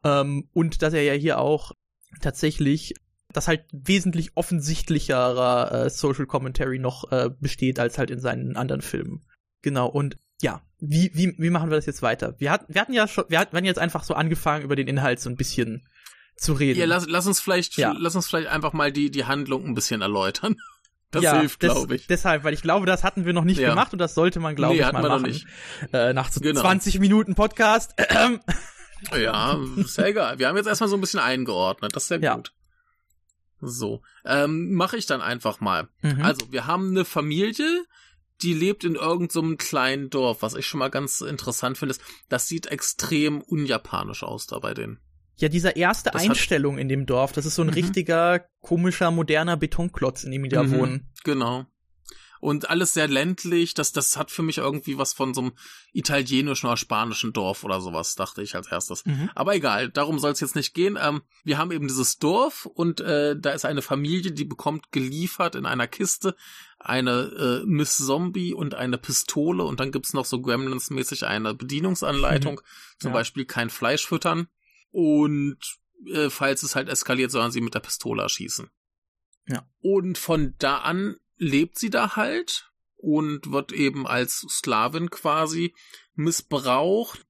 [0.04, 1.72] Ähm, und dass er ja hier auch
[2.20, 2.94] tatsächlich
[3.36, 8.80] das halt wesentlich offensichtlicherer äh, Social Commentary noch äh, besteht als halt in seinen anderen
[8.82, 9.24] Filmen.
[9.62, 12.34] Genau, und ja, wie, wie, wie machen wir das jetzt weiter?
[12.38, 15.20] Wir, hat, wir hatten ja schon, wir hatten jetzt einfach so angefangen, über den Inhalt
[15.20, 15.86] so ein bisschen
[16.36, 16.80] zu reden.
[16.80, 17.94] Ja, lass, lass uns vielleicht, Ja.
[17.98, 20.56] lass uns vielleicht einfach mal die, die Handlung ein bisschen erläutern.
[21.10, 22.08] Das ja, hilft, glaube ich.
[22.08, 23.68] Deshalb, weil ich glaube, das hatten wir noch nicht Ja.
[23.70, 25.22] gemacht und das sollte man, glaube Nee, ich, mal machen.
[25.22, 25.46] nicht.
[25.92, 26.60] Äh, nach so Genau.
[26.60, 27.94] 20 Minuten Podcast.
[29.16, 30.40] Ja, ist ja egal.
[30.40, 31.94] Wir haben jetzt erstmal so ein bisschen eingeordnet.
[31.94, 32.34] Das ist ja Ja.
[32.34, 32.52] gut.
[33.66, 35.88] So, ähm, mache ich dann einfach mal.
[36.02, 36.22] Mhm.
[36.22, 37.84] Also, wir haben eine Familie,
[38.42, 40.42] die lebt in irgendeinem so kleinen Dorf.
[40.42, 44.74] Was ich schon mal ganz interessant finde, ist, das sieht extrem unjapanisch aus da bei
[44.74, 44.98] denen.
[45.36, 47.74] ja, diese erste das Einstellung in dem Dorf, das ist so ein Mhm.
[47.74, 50.70] richtiger, komischer, moderner Betonklotz, in dem die da Mhm.
[50.70, 51.10] wohnen.
[51.24, 51.66] Genau.
[52.40, 53.74] Und alles sehr ländlich.
[53.74, 55.52] Das, das hat für mich irgendwie was von so einem
[55.92, 59.04] italienischen oder spanischen Dorf oder sowas, dachte ich als erstes.
[59.06, 59.30] Mhm.
[59.34, 60.98] Aber egal, darum soll es jetzt nicht gehen.
[61.00, 65.54] Ähm, wir haben eben dieses Dorf und äh, da ist eine Familie, die bekommt geliefert
[65.54, 66.36] in einer Kiste
[66.78, 72.60] eine äh, Miss Zombie und eine Pistole und dann gibt's noch so Gremlins-mäßig eine Bedienungsanleitung,
[72.98, 73.14] zum Ja.
[73.14, 74.48] Beispiel kein Fleisch füttern
[74.90, 75.56] und
[76.12, 78.68] äh, falls es halt eskaliert, sollen sie mit der Pistole erschießen.
[79.48, 79.66] Ja.
[79.80, 85.74] Und von da an lebt sie da halt und wird eben als Sklavin quasi
[86.14, 87.26] missbraucht.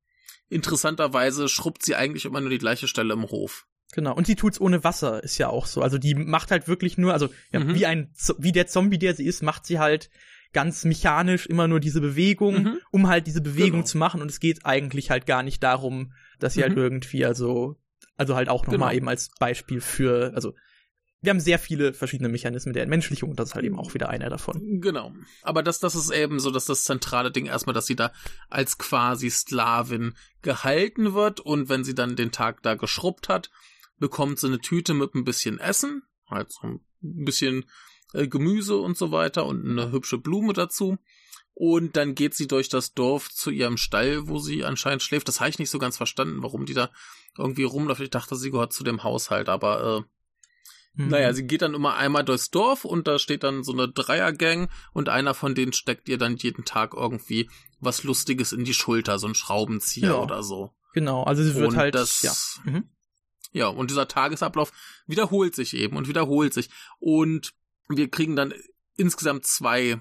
[0.48, 3.66] Interessanterweise schrubbt sie eigentlich immer nur die gleiche Stelle im Hof.
[3.92, 4.14] Genau.
[4.14, 5.80] Und sie tut's ohne Wasser, ist ja auch so.
[5.82, 7.74] Also die macht halt wirklich nur, also ja, Mhm.
[7.74, 10.10] wie ein, wie der Zombie, der sie ist, macht sie halt
[10.52, 12.78] ganz mechanisch immer nur diese Bewegung, Mhm.
[12.90, 13.86] um halt diese Bewegung Genau.
[13.86, 14.20] zu machen.
[14.22, 16.78] Und es geht eigentlich halt gar nicht darum, dass sie halt Mhm.
[16.78, 17.76] irgendwie, also,
[18.16, 18.96] also halt auch nochmal Genau.
[18.96, 20.54] eben als Beispiel für, also
[21.24, 24.08] wir haben sehr viele verschiedene Mechanismen der Entmenschlichung und das ist halt eben auch wieder
[24.10, 24.80] einer davon.
[24.80, 25.12] Genau.
[25.42, 28.12] Aber das, das ist eben so, dass das zentrale Ding erstmal, dass sie da
[28.50, 33.50] als quasi Sklavin gehalten wird und wenn sie dann den Tag da geschrubbt hat,
[33.98, 37.64] bekommt sie eine Tüte mit ein bisschen Essen, halt so ein bisschen
[38.12, 40.98] äh, Gemüse und so weiter und eine hübsche Blume dazu.
[41.56, 45.28] Und dann geht sie durch das Dorf zu ihrem Stall, wo sie anscheinend schläft.
[45.28, 46.90] Das habe ich nicht so ganz verstanden, warum die da
[47.38, 48.00] irgendwie rumläuft.
[48.00, 50.13] Ich dachte, sie gehört zu dem Haushalt, aber äh,
[50.94, 51.08] mhm.
[51.08, 54.68] naja, sie geht dann immer einmal durchs Dorf und da steht dann so eine Dreiergang
[54.92, 57.48] und einer von denen steckt ihr dann jeden Tag irgendwie
[57.80, 60.18] was Lustiges in die Schulter, so ein Schraubenzieher ja.
[60.18, 60.72] oder so.
[60.94, 61.94] Genau, also sie wird und halt.
[61.94, 62.32] Das, ja.
[62.64, 62.84] Mhm.
[63.52, 64.72] ja, und dieser Tagesablauf
[65.06, 66.70] wiederholt sich eben und wiederholt sich.
[66.98, 67.52] Und
[67.88, 68.54] wir kriegen dann
[68.96, 70.00] insgesamt zwei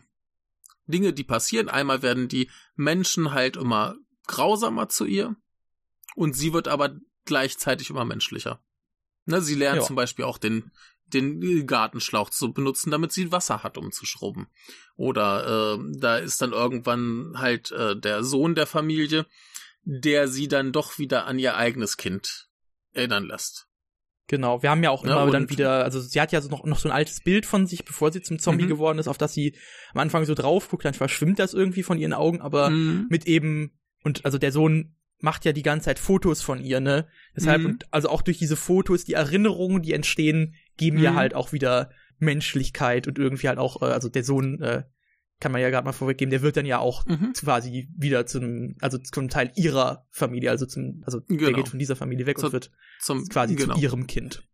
[0.86, 1.69] Dinge, die passieren.
[1.69, 3.95] Einmal werden die Menschen halt immer
[4.27, 5.36] grausamer zu ihr
[6.15, 8.62] und sie wird aber gleichzeitig immer menschlicher.
[9.26, 9.86] Ne, sie lernt ja.
[9.86, 10.72] zum Beispiel auch den,
[11.08, 14.48] den Gartenschlauch zu benutzen, damit sie Wasser hat, um zu schrubben.
[14.96, 19.26] Oder äh, da ist dann irgendwann halt äh, der Sohn der Familie,
[19.84, 22.50] der sie dann doch wieder an ihr eigenes Kind
[22.94, 23.68] erinnern lässt.
[24.28, 26.64] Genau, wir haben ja auch immer ja, dann wieder, also sie hat ja so noch,
[26.64, 28.70] noch so ein altes Bild von sich, bevor sie zum Zombie mhm.
[28.70, 29.56] geworden ist, auf das sie
[29.94, 33.08] am Anfang so drauf guckt, dann verschwimmt das irgendwie von ihren Augen, aber mhm.
[33.10, 37.08] mit eben, und also der Sohn macht ja die ganze Zeit Fotos von ihr, ne?
[37.34, 37.68] Deshalb, mhm.
[37.68, 41.16] und also auch durch diese Fotos, die Erinnerungen, die entstehen, geben ihr mhm.
[41.16, 44.84] halt auch wieder Menschlichkeit und irgendwie halt auch, äh, also der Sohn äh,
[45.40, 47.32] kann man ja gerade mal vorweggeben, der wird dann ja auch mhm.
[47.40, 51.46] quasi wieder zum, also zum Teil ihrer Familie, also zum, also genau.
[51.46, 53.76] der geht von dieser Familie weg Zu, und wird zum, quasi genau.
[53.76, 54.46] zu ihrem Kind.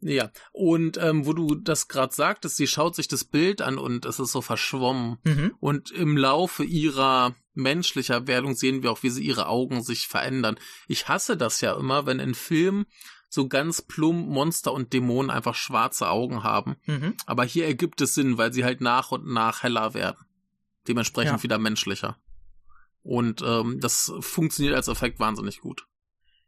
[0.00, 4.04] Ja, und ähm, wo du das gerade sagtest, sie schaut sich das Bild an und
[4.04, 5.18] es ist so verschwommen.
[5.24, 5.54] Mhm.
[5.58, 10.58] Und im Laufe ihrer menschlicher Werdung sehen wir auch, wie sie ihre Augen sich verändern.
[10.86, 12.86] Ich hasse das ja immer, wenn in Filmen
[13.28, 16.76] so ganz plump Monster und Dämonen einfach schwarze Augen haben.
[16.86, 17.14] Mhm.
[17.26, 20.24] Aber hier ergibt es Sinn, weil sie halt nach und nach heller werden.
[20.86, 21.42] Dementsprechend ja.
[21.42, 22.16] wieder menschlicher.
[23.02, 25.86] Und ähm, das funktioniert als Effekt wahnsinnig gut.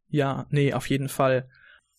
[0.09, 1.49] Ja, nee, auf jeden Fall.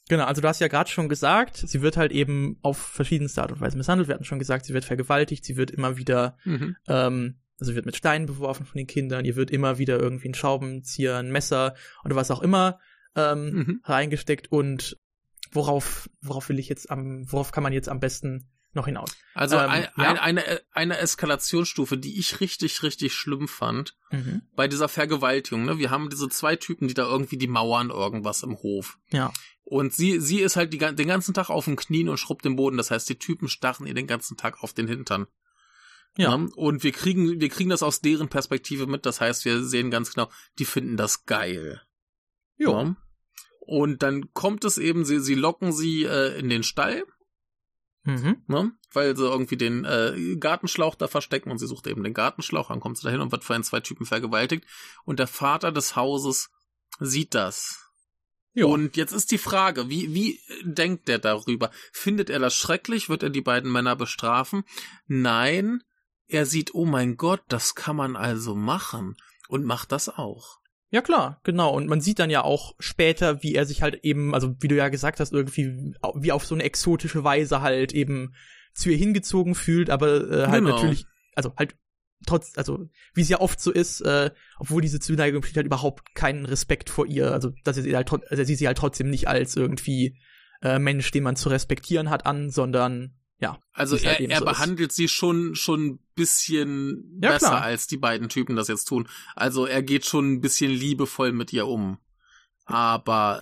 [0.10, 3.52] Genau, also du hast ja gerade schon gesagt, sie wird halt eben auf verschiedenste Art
[3.52, 4.08] und Weise misshandelt.
[4.08, 6.76] Wir hatten schon gesagt, sie wird vergewaltigt, sie wird immer wieder, mhm.
[6.88, 10.34] ähm, also wird mit Steinen beworfen von den Kindern, ihr wird immer wieder irgendwie ein
[10.34, 12.80] Schraubenzieher, ein Messer oder was auch immer
[13.16, 13.82] ähm, mhm.
[13.84, 14.98] reingesteckt und
[15.52, 19.16] worauf, worauf will ich jetzt am, worauf kann man jetzt am besten noch hinaus?
[19.34, 20.14] Also ähm, ein, ja.
[20.14, 24.44] eine, eine Eskalationsstufe, die ich richtig, richtig schlimm fand, mhm.
[24.56, 25.78] bei dieser Vergewaltigung, ne?
[25.78, 28.98] Wir haben diese zwei Typen, die da irgendwie die Mauern irgendwas im Hof.
[29.10, 29.34] Ja.
[29.72, 32.58] Und sie, sie ist halt die, den ganzen Tag auf den Knien und schrubbt den
[32.58, 32.76] Boden.
[32.76, 35.28] Das heißt, die Typen starren ihr den ganzen Tag auf den Hintern.
[36.18, 36.36] Ja.
[36.36, 36.48] ja.
[36.58, 39.06] Und wir kriegen, wir kriegen das aus deren Perspektive mit.
[39.06, 40.30] Das heißt, wir sehen ganz genau,
[40.60, 41.82] die finden das geil.
[42.58, 42.70] Ja.
[42.70, 42.96] ja.
[43.62, 47.06] Und dann kommt es eben, sie, sie locken sie äh, in den Stall.
[48.04, 48.44] Mhm.
[48.48, 48.74] Ne?
[48.92, 52.82] Weil sie irgendwie den äh, Gartenschlauch da verstecken und sie sucht eben den Gartenschlauch, dann
[52.82, 54.66] kommt sie dahin und wird von zwei Typen vergewaltigt.
[55.06, 56.50] Und der Vater des Hauses
[57.00, 57.91] sieht das.
[58.54, 58.70] Jo.
[58.70, 61.72] Und jetzt ist die Frage, wie, wie denkt der darüber?
[61.94, 63.10] Findet er das schrecklich?
[63.10, 64.64] Wird er die beiden Männer bestrafen?
[65.08, 65.84] Nein,
[66.28, 69.16] er sieht, oh mein Gott, das kann man also machen
[69.48, 70.60] und macht das auch.
[70.90, 71.74] Ja klar, genau.
[71.74, 74.76] Und man sieht dann ja auch später, wie er sich halt eben, also wie du
[74.76, 78.36] ja gesagt hast, irgendwie wie auf so eine exotische Weise halt eben
[78.74, 80.76] zu ihr hingezogen fühlt, aber äh, halt genau.
[80.76, 81.76] natürlich, also halt
[82.26, 86.16] trotz, also wie es ja oft so ist, äh, obwohl diese Zuneigung besteht halt überhaupt
[86.16, 89.28] keinen Respekt vor ihr, also dass er sie halt, also sieht sie halt trotzdem nicht
[89.28, 90.20] als irgendwie
[90.62, 93.60] äh, Mensch, den man zu respektieren hat an, sondern ja.
[93.74, 94.96] Also er, halt er so behandelt ist.
[94.96, 97.64] sie schon schon ein bisschen ja, besser klar.
[97.64, 99.10] als die beiden Typen das jetzt tun.
[99.36, 101.98] Also er geht schon ein bisschen liebevoll mit ihr um.
[102.66, 103.42] Aber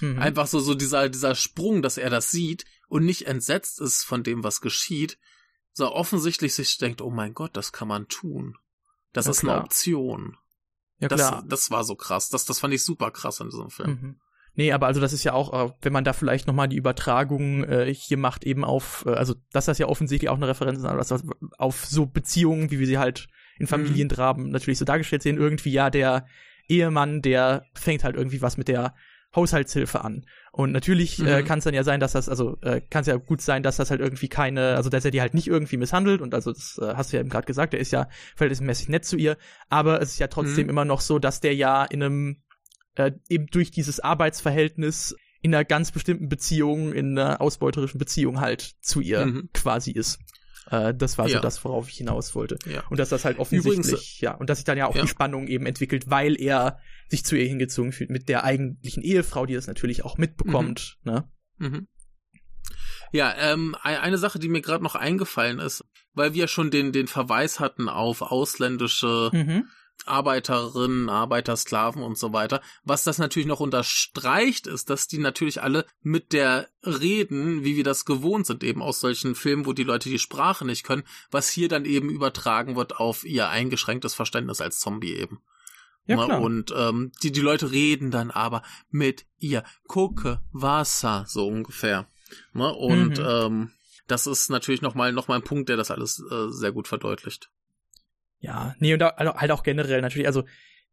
[0.00, 0.18] mhm.
[0.18, 4.22] einfach so so dieser dieser Sprung, dass er das sieht und nicht entsetzt ist von
[4.22, 5.18] dem, was geschieht,
[5.74, 8.56] so offensichtlich sich denkt, oh mein Gott, das kann man tun.
[9.12, 9.56] Das ja, ist klar.
[9.56, 10.36] eine Option.
[11.00, 11.42] Ja, klar.
[11.42, 12.30] Das, das war so krass.
[12.30, 13.90] Das, das fand ich super krass in diesem Film.
[13.90, 14.20] Mhm.
[14.56, 17.64] Nee, aber also das ist ja auch, äh, wenn man da vielleicht nochmal die Übertragung
[17.64, 20.84] äh, hier macht, eben auf, äh, also dass das ja offensichtlich auch eine Referenz ist,
[20.84, 21.24] aber das
[21.58, 23.26] auf so Beziehungen, wie wir sie halt
[23.58, 24.52] in Familiendramen mhm.
[24.52, 26.26] natürlich so dargestellt sehen, irgendwie ja der
[26.68, 28.94] Ehemann, der fängt halt irgendwie was mit der
[29.34, 30.24] Haushaltshilfe an.
[30.56, 31.28] Und natürlich äh, mhm.
[31.28, 33.64] äh, kann es dann ja sein, dass das, also äh, kann es ja gut sein,
[33.64, 36.52] dass das halt irgendwie keine, also dass er die halt nicht irgendwie misshandelt und also
[36.52, 39.36] das äh, hast du ja eben gerade gesagt, er ist ja verhältnismäßig nett zu ihr,
[39.68, 40.70] aber es ist ja trotzdem mhm.
[40.70, 42.42] immer noch so, dass der ja in einem
[42.94, 48.76] äh, eben durch dieses Arbeitsverhältnis in einer ganz bestimmten Beziehung, in einer ausbeuterischen Beziehung halt
[48.80, 49.48] zu ihr mhm.
[49.54, 50.20] quasi ist.
[50.70, 52.58] Äh, das war so das, worauf ich hinaus wollte.
[52.66, 52.84] Ja.
[52.88, 55.02] Und dass das halt offensichtlich, Übrigens, ja, und dass sich dann ja auch ja.
[55.02, 59.46] die Spannung eben entwickelt, weil er sich zu ihr hingezogen fühlt mit der eigentlichen Ehefrau,
[59.46, 61.12] die das natürlich auch mitbekommt, mhm.
[61.12, 61.28] ne?
[61.58, 61.88] Mhm.
[63.12, 67.06] Ja, ähm, eine Sache, die mir gerade noch eingefallen ist, weil wir schon den, den
[67.06, 69.68] Verweis hatten auf ausländische mhm
[70.06, 72.60] Arbeiterinnen, Arbeiter, Sklaven und so weiter.
[72.84, 77.84] Was das natürlich noch unterstreicht, ist, dass die natürlich alle mit der reden, wie wir
[77.84, 81.48] das gewohnt sind, eben aus solchen Filmen, wo die Leute die Sprache nicht können, was
[81.48, 85.40] hier dann eben übertragen wird auf ihr eingeschränktes Verständnis als Zombie eben.
[86.06, 86.40] Ja, klar.
[86.40, 89.64] Und ähm, die, die Leute reden dann aber mit ihr.
[89.86, 92.08] Gucke, Wasser, so ungefähr.
[92.52, 92.72] Ne?
[92.72, 93.26] Und mhm.
[93.26, 93.70] ähm,
[94.06, 97.50] das ist natürlich nochmal noch mal ein Punkt, der das alles äh, sehr gut verdeutlicht.
[98.40, 100.44] Ja, nee, und also halt auch generell natürlich, also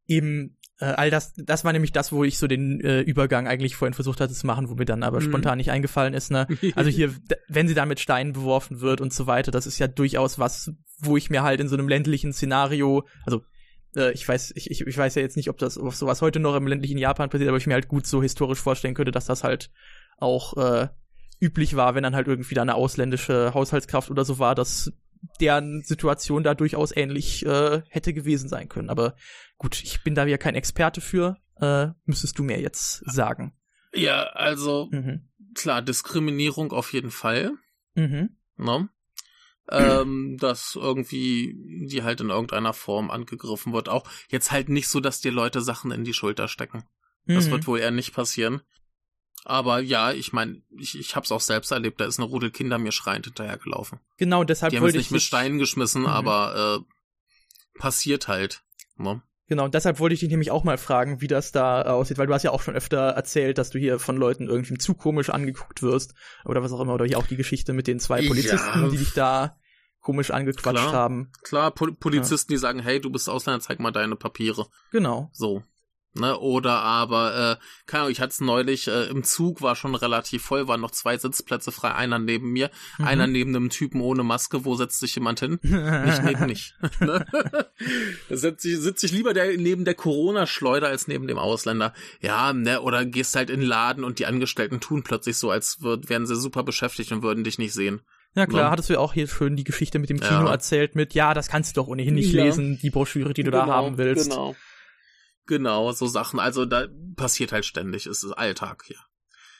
[0.07, 3.75] eben äh, all das, das war nämlich das, wo ich so den äh, Übergang eigentlich
[3.75, 5.25] vorhin versucht hatte zu machen, wo mir dann aber mhm.
[5.25, 6.47] spontan nicht eingefallen ist, ne?
[6.75, 7.13] Also hier,
[7.47, 10.73] wenn sie da mit Steinen beworfen wird und so weiter, das ist ja durchaus was,
[10.97, 13.43] wo ich mir halt in so einem ländlichen Szenario, also
[13.95, 16.39] äh, ich weiß, ich, ich, ich weiß ja jetzt nicht, ob das ob sowas heute
[16.39, 19.25] noch im ländlichen Japan passiert, aber ich mir halt gut so historisch vorstellen könnte, dass
[19.25, 19.69] das halt
[20.17, 20.87] auch äh,
[21.39, 24.91] üblich war, wenn dann halt irgendwie da eine ausländische Haushaltskraft oder so war, dass
[25.39, 28.89] deren Situation da durchaus ähnlich äh, hätte gewesen sein können.
[28.89, 29.15] Aber
[29.57, 31.37] gut, ich bin da ja kein Experte für.
[31.59, 33.53] Äh, müsstest du mir jetzt sagen.
[33.93, 35.29] Ja, also mhm.
[35.53, 37.51] klar, Diskriminierung auf jeden Fall.
[37.95, 38.37] Mhm.
[38.57, 38.89] Ne?
[39.71, 41.55] ähm, dass irgendwie
[41.87, 43.89] die halt in irgendeiner Form angegriffen wird.
[43.89, 46.83] Auch jetzt halt nicht so, dass dir Leute Sachen in die Schulter stecken.
[47.25, 47.35] Mhm.
[47.35, 48.61] Das wird wohl eher nicht passieren.
[49.43, 52.77] Aber ja, ich meine, ich, ich hab's auch selbst erlebt, da ist eine Rudel Kinder
[52.77, 53.99] mir schreiend hinterhergelaufen.
[54.17, 56.07] Genau, deshalb Die haben es nicht mit Steinen geschmissen, mhm.
[56.07, 58.63] aber äh, passiert halt.
[58.97, 59.21] Ne?
[59.47, 62.33] Genau, deshalb wollte ich dich nämlich auch mal fragen, wie das da aussieht, weil du
[62.33, 65.81] hast ja auch schon öfter erzählt, dass du hier von Leuten irgendwie zu komisch angeguckt
[65.81, 66.13] wirst
[66.45, 68.87] oder was auch immer, oder hier auch die Geschichte mit den zwei Polizisten, ja.
[68.87, 69.57] die dich da
[69.99, 71.31] komisch angequatscht klar, haben.
[71.43, 72.55] Klar, Pol Polizisten, ja.
[72.55, 74.67] die sagen, hey, du bist Ausländer, zeig mal deine Papiere.
[74.91, 75.29] Genau.
[75.33, 75.63] So.
[76.13, 79.95] Ne, oder aber, äh, keine Ahnung, ich hatte es neulich, äh, im Zug war schon
[79.95, 83.05] relativ voll, waren noch zwei Sitzplätze frei, einer neben mir, mhm.
[83.05, 85.59] einer neben einem Typen ohne Maske, wo setzt sich jemand hin?
[85.61, 86.73] nicht neben mich.
[86.99, 87.25] ne?
[88.29, 91.93] sitze ich, sitz ich lieber der, neben der Corona-Schleuder als neben dem Ausländer.
[92.19, 95.81] Ja, ne, oder gehst halt in den Laden und die Angestellten tun plötzlich so, als
[95.81, 98.01] würd, wären sie super beschäftigt und würden dich nicht sehen.
[98.35, 98.71] Ja klar, ja.
[98.71, 100.51] hattest du ja auch hier schön die Geschichte mit dem Kino ja.
[100.51, 102.43] erzählt mit, ja, das kannst du doch ohnehin nicht ja.
[102.43, 104.29] lesen, die Broschüre, die du genau, da haben willst.
[104.29, 104.55] Genau.
[105.45, 106.39] Genau, so Sachen.
[106.39, 108.99] Also da passiert halt ständig, es ist Alltag hier.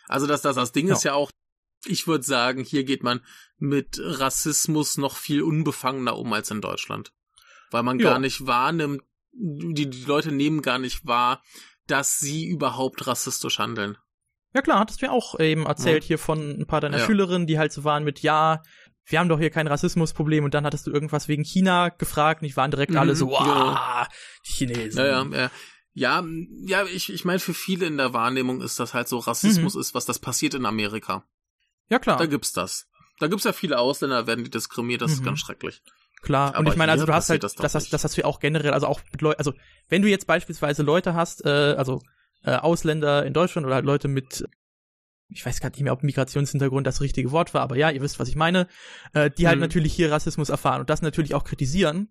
[0.08, 0.94] Also das, das, das Ding ja.
[0.96, 1.32] ist ja auch,
[1.86, 3.22] ich würde sagen, hier geht man
[3.58, 7.14] mit Rassismus noch viel unbefangener um als in Deutschland.
[7.72, 8.12] Weil man ja.
[8.12, 11.42] gar nicht wahrnimmt, die, die Leute nehmen gar nicht wahr,
[11.88, 13.98] dass sie überhaupt rassistisch handeln.
[14.54, 16.08] Ja klar, hattest du ja auch eben erzählt ja.
[16.10, 17.06] hier von ein paar deiner ja.
[17.06, 18.62] Schülerinnen, die halt so waren mit, ja,
[19.06, 22.48] wir haben doch hier kein Rassismusproblem und dann hattest du irgendwas wegen China gefragt und
[22.48, 24.08] die waren direkt mhm, alle so, wow, ja.
[24.48, 25.00] die Chinesen.
[25.00, 25.52] Ja, ja, ja.
[25.94, 26.24] Ja,
[26.66, 29.82] ja, ich, ich meine, für viele in der Wahrnehmung ist das halt so, Rassismus mhm.
[29.82, 31.26] ist, was das passiert in Amerika.
[31.90, 32.18] Ja, klar.
[32.18, 32.88] Da gibt's das.
[33.20, 35.18] Da gibt's ja viele Ausländer, werden die diskriminiert, das mhm.
[35.18, 35.82] ist ganz schrecklich.
[36.22, 38.28] Klar, und ich meine, also du hast halt, das, das, hast, das hast du ja
[38.28, 39.54] auch generell, also auch mit Leuten, also
[39.90, 42.02] wenn du jetzt beispielsweise Leute hast, äh, also
[42.44, 44.46] äh, Ausländer in Deutschland oder halt Leute mit
[45.32, 48.20] ich weiß gar nicht mehr, ob Migrationshintergrund das richtige Wort war, aber ja, ihr wisst,
[48.20, 48.68] was ich meine,
[49.14, 49.62] äh, die halt mhm.
[49.62, 52.10] natürlich hier Rassismus erfahren und das natürlich auch kritisieren,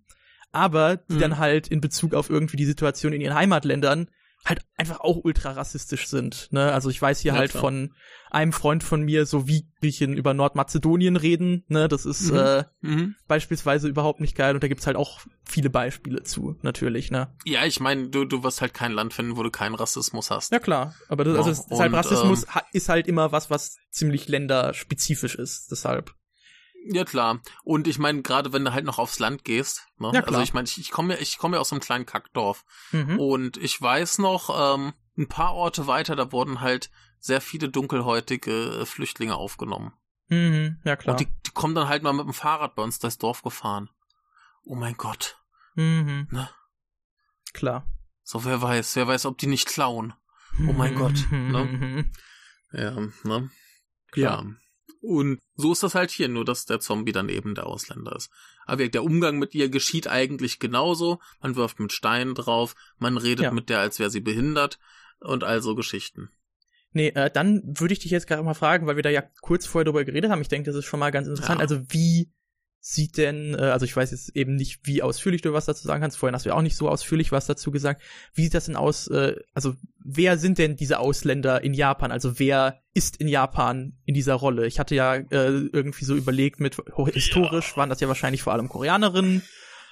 [0.53, 1.21] aber die mhm.
[1.21, 4.09] dann halt in Bezug auf irgendwie die Situation in ihren Heimatländern
[4.45, 6.49] halt einfach auch ultra rassistisch sind.
[6.51, 6.73] Ne?
[6.73, 7.61] Also ich weiß hier ja, halt klar.
[7.61, 7.95] von
[8.31, 11.65] einem Freund von mir, so wie Griechen über Nordmazedonien reden.
[11.69, 11.89] Ne?
[11.89, 12.39] Das ist mhm.
[12.39, 13.15] Äh, mhm.
[13.29, 17.11] beispielsweise überhaupt nicht geil und da gibt's halt auch viele Beispiele zu, natürlich.
[17.11, 17.29] Ne?
[17.45, 20.53] Ja, ich meine, du, du wirst halt kein Land finden, wo du keinen Rassismus hast.
[20.53, 25.35] Ja klar, aber das, also deshalb Rassismus ähm, ist halt immer was, was ziemlich länderspezifisch
[25.35, 25.71] ist.
[25.71, 26.15] Deshalb.
[26.83, 27.41] Ja klar.
[27.63, 30.11] Und ich meine, gerade wenn du halt noch aufs Land gehst, ne?
[30.15, 30.27] Ja, klar.
[30.27, 32.65] Also ich meine, ich, ich komme ja, ich komme ja aus einem kleinen Kackdorf.
[32.93, 33.19] Mhm.
[33.19, 38.81] Und ich weiß noch, ähm, ein paar Orte weiter, da wurden halt sehr viele dunkelhäutige
[38.81, 39.93] äh, Flüchtlinge aufgenommen.
[40.29, 41.15] Mhm, ja klar.
[41.15, 43.91] Und die, die kommen dann halt mal mit dem Fahrrad bei uns das Dorf gefahren.
[44.65, 45.39] Oh mein Gott.
[45.75, 46.29] Mhm.
[46.31, 46.49] Ne?
[47.53, 47.87] Klar.
[48.23, 50.15] So, wer weiß, wer weiß, ob die nicht klauen.
[50.67, 51.27] Oh mein Gott.
[51.31, 52.11] Ne?
[52.73, 52.93] Ja,
[53.25, 53.51] ne?
[54.13, 54.45] Klar.
[54.45, 54.47] Ja.
[55.01, 58.31] Und so ist das halt hier, nur dass der Zombie dann eben der Ausländer ist.
[58.67, 61.21] Aber der Umgang mit ihr geschieht eigentlich genauso.
[61.41, 63.51] Man wirft mit Steinen drauf, man redet ja.
[63.51, 64.79] mit der, als wäre sie behindert
[65.21, 66.31] und all so Geschichten.
[66.93, 69.65] Nee, äh, dann würde ich dich jetzt gerade mal fragen, weil wir da ja kurz
[69.65, 70.43] vorher drüber geredet haben.
[70.43, 71.61] Ich denke, das ist schon mal ganz interessant.
[71.61, 71.63] Ja.
[71.63, 72.31] Also wie
[72.81, 76.01] sieht denn, äh, also ich weiß jetzt eben nicht, wie ausführlich du was dazu sagen
[76.01, 78.01] kannst, vorhin hast du ja auch nicht so ausführlich was dazu gesagt.
[78.35, 82.11] Wie sieht das denn aus, äh, also wer sind denn diese Ausländer in Japan?
[82.11, 84.67] Also wer ist in Japan in dieser Rolle?
[84.67, 86.77] Ich hatte ja äh, irgendwie so überlegt, mit
[87.13, 87.77] historisch ja.
[87.77, 89.43] waren das ja wahrscheinlich vor allem Koreanerinnen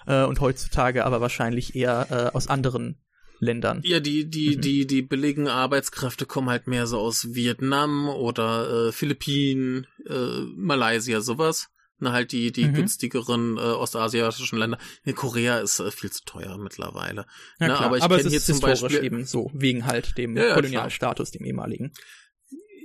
[0.07, 2.97] und heutzutage aber wahrscheinlich eher aus anderen
[3.41, 3.83] Ländern.
[3.85, 4.61] Ja, die, die, mhm.
[4.61, 11.21] die, die billigen Arbeitskräfte kommen halt mehr so aus Vietnam oder äh, Philippinen, äh, Malaysia,
[11.21, 11.69] sowas.
[12.01, 12.75] Ne, halt die, die Mhm.
[12.75, 14.79] günstigeren äh, ostasiatischen Länder.
[15.05, 17.27] Ne, Korea ist äh, viel zu teuer mittlerweile.
[17.59, 17.81] Ja, Ne, klar.
[17.87, 20.37] aber ich aber es kenn ist hier zum historisch Beispiel- eben so, wegen halt dem
[20.37, 21.93] Ja, Kolonialstatus, dem ehemaligen.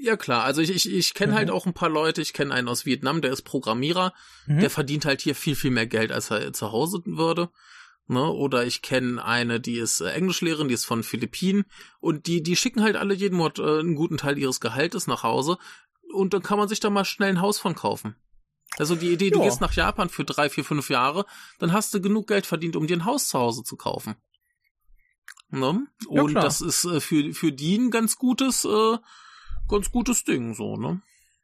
[0.01, 1.37] Ja klar, also ich, ich, ich kenne Mhm.
[1.37, 4.13] halt auch ein paar Leute, ich kenne einen aus Vietnam, der ist Programmierer,
[4.47, 4.59] Mhm.
[4.59, 7.49] der verdient halt hier viel, viel mehr Geld, als er zu Hause würde.
[8.07, 8.21] Ne?
[8.29, 11.63] Oder ich kenne eine, die ist äh, Englischlehrerin, die ist von Philippinen
[12.01, 15.23] und die, die schicken halt alle jeden Monat äh, einen guten Teil ihres Gehaltes nach
[15.23, 15.57] Hause
[16.13, 18.15] und dann kann man sich da mal schnell ein Haus von kaufen.
[18.77, 19.45] Also die Idee, du Ja.
[19.45, 21.25] gehst nach Japan für drei, vier, fünf Jahre,
[21.59, 24.15] dann hast du genug Geld verdient, um dir ein Haus zu Hause zu kaufen.
[25.49, 25.85] Ne?
[26.09, 26.43] Ja, Und klar.
[26.43, 28.97] das ist äh, für, für die ein ganz gutes, äh,
[29.67, 31.01] ganz gutes Ding, so, ne?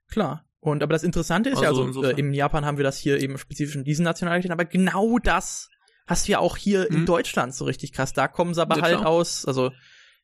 [0.10, 0.46] Klar.
[0.60, 3.20] Und aber das Interessante ist ja, Also also äh, in Japan haben wir das hier
[3.22, 5.70] eben spezifisch in diesen Nationalitäten, aber genau das
[6.08, 7.06] hast du ja auch hier in Mhm.
[7.06, 8.14] Deutschland so richtig krass.
[8.14, 9.08] Da kommen sie aber Ja, halt klar.
[9.08, 9.72] aus, also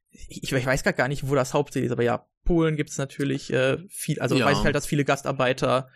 [0.10, 3.54] ich, ich weiß gar gar nicht, wo das hauptsächlich ist, aber ja, Polen gibt's natürlich
[3.54, 4.46] äh, viel, also Ja.
[4.46, 5.90] weiß ich halt, dass viele Gastarbeiter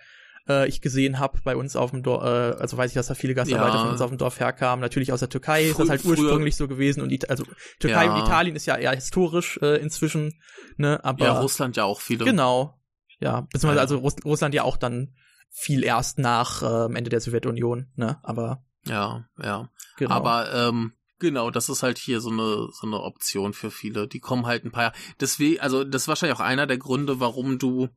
[0.49, 2.27] äh, ich gesehen habe bei uns auf dem Dorf, äh,
[2.59, 3.81] also weiß ich, dass da viele Gastarbeiter Ja.
[3.83, 4.81] von uns auf dem Dorf herkamen.
[4.81, 7.45] Natürlich aus der Türkei ist das Frü- halt früher- ursprünglich so gewesen und also
[7.79, 8.13] Türkei Ja.
[8.15, 10.41] und Italien ist ja eher historisch äh, inzwischen,
[10.77, 12.25] ne, aber Ja, Russland ja auch viele.
[12.25, 12.75] Genau.
[13.19, 13.81] Ja, beziehungsweise Ja.
[13.81, 15.13] also Russ Russland ja auch dann
[15.51, 18.19] viel erst nach ähm, Ende der Sowjetunion, ne?
[18.23, 19.69] Aber Ja, ja.
[19.97, 20.13] genau.
[20.15, 24.07] Aber ähm, genau, das ist halt hier so eine so eine Option für viele.
[24.07, 24.95] Die kommen halt ein paar Jahre.
[25.19, 27.89] Deswegen, also das ist wahrscheinlich auch einer der Gründe, warum du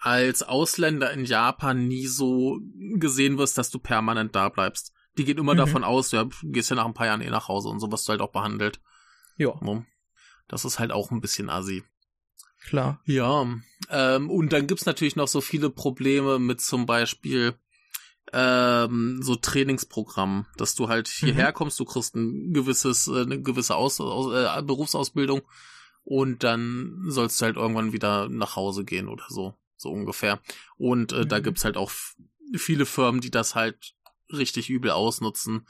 [0.00, 2.58] als Ausländer in Japan nie so
[2.94, 4.92] gesehen wirst, dass du permanent da bleibst.
[5.18, 5.58] Die gehen immer Mhm.
[5.58, 7.90] davon aus, ja, du gehst ja nach ein paar Jahren eh nach Hause und so
[7.92, 8.80] wirst du halt auch behandelt.
[9.36, 9.54] ja?
[10.48, 11.84] Das ist halt auch ein bisschen assi.
[12.66, 13.00] klar.
[13.04, 13.46] Ja,
[13.88, 17.54] ähm, und dann gibt's natürlich noch so viele Probleme mit zum Beispiel
[18.32, 23.74] ähm, so Trainingsprogrammen, dass du halt hierher kommst, du kriegst ein gewisses, äh, eine gewisse
[23.76, 25.42] Aus, Aus, äh, Berufsausbildung
[26.04, 30.40] und dann sollst du halt irgendwann wieder nach Hause gehen oder so, so ungefähr.
[30.76, 31.42] Und äh, da Mhm.
[31.44, 31.90] gibt's halt auch
[32.56, 33.94] viele Firmen, die das halt
[34.32, 35.66] richtig übel ausnutzen,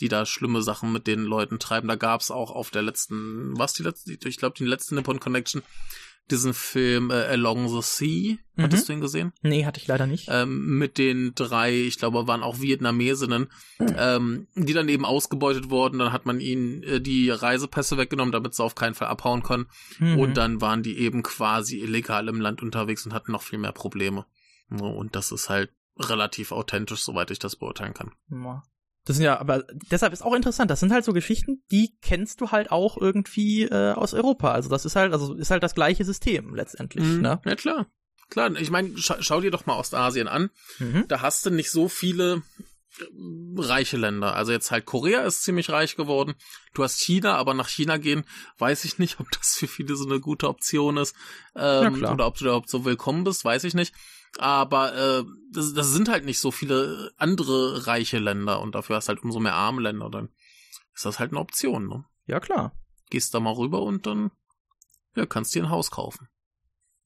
[0.00, 1.88] die da schlimme Sachen mit den Leuten treiben.
[1.88, 5.62] Da gab's auch auf der letzten, was die letzte, ich glaube die letzte Nippon Connection,
[6.30, 8.36] diesen Film äh, Along the Sea.
[8.56, 8.86] Hattest Mhm.
[8.86, 9.32] du ihn gesehen?
[9.42, 10.28] Nee, hatte ich leider nicht.
[10.30, 13.48] ähm, mit den drei, ich glaube, waren auch Vietnamesinnen,
[13.80, 15.98] ähm, die dann eben ausgebeutet wurden.
[15.98, 19.66] Dann hat man ihnen äh, die Reisepässe weggenommen, damit sie auf keinen Fall abhauen können.
[19.98, 20.18] Mhm.
[20.18, 23.72] Und dann waren die eben quasi illegal im Land unterwegs und hatten noch viel mehr
[23.72, 24.24] Probleme.
[24.70, 28.12] Und das ist halt relativ authentisch, soweit ich das beurteilen kann.
[28.30, 28.62] Ja.
[29.04, 30.70] Das sind ja, aber deshalb ist auch interessant.
[30.70, 34.52] Das sind halt so Geschichten, die kennst du halt auch irgendwie äh, aus Europa.
[34.52, 37.04] Also das ist halt, also ist halt das gleiche System letztendlich.
[37.04, 37.20] Mhm.
[37.20, 37.40] Ne?
[37.44, 37.86] Ja, klar.
[38.30, 40.50] Klar, ich meine, scha schau dir doch mal Ostasien an.
[40.78, 41.04] Mhm.
[41.08, 42.42] da hast du nicht so viele
[43.56, 44.34] reiche Länder.
[44.34, 46.34] Also jetzt halt Korea ist ziemlich reich geworden.
[46.74, 48.24] Du hast China, aber nach China gehen,
[48.58, 51.14] weiß ich nicht, ob das für viele so eine gute Option ist.
[51.56, 52.14] Ähm, klar.
[52.14, 53.94] oder ob du überhaupt so willkommen bist, weiß ich nicht.
[54.38, 59.08] Aber äh, das, das sind halt nicht so viele andere reiche Länder und dafür hast
[59.08, 60.10] du halt umso mehr arme Länder.
[60.10, 60.30] Dann
[60.94, 61.88] ist das halt eine Option.
[61.88, 62.04] Ne?
[62.26, 62.72] Ja klar.
[63.10, 64.30] Gehst da mal rüber und dann
[65.14, 66.28] ja, kannst dir ein Haus kaufen.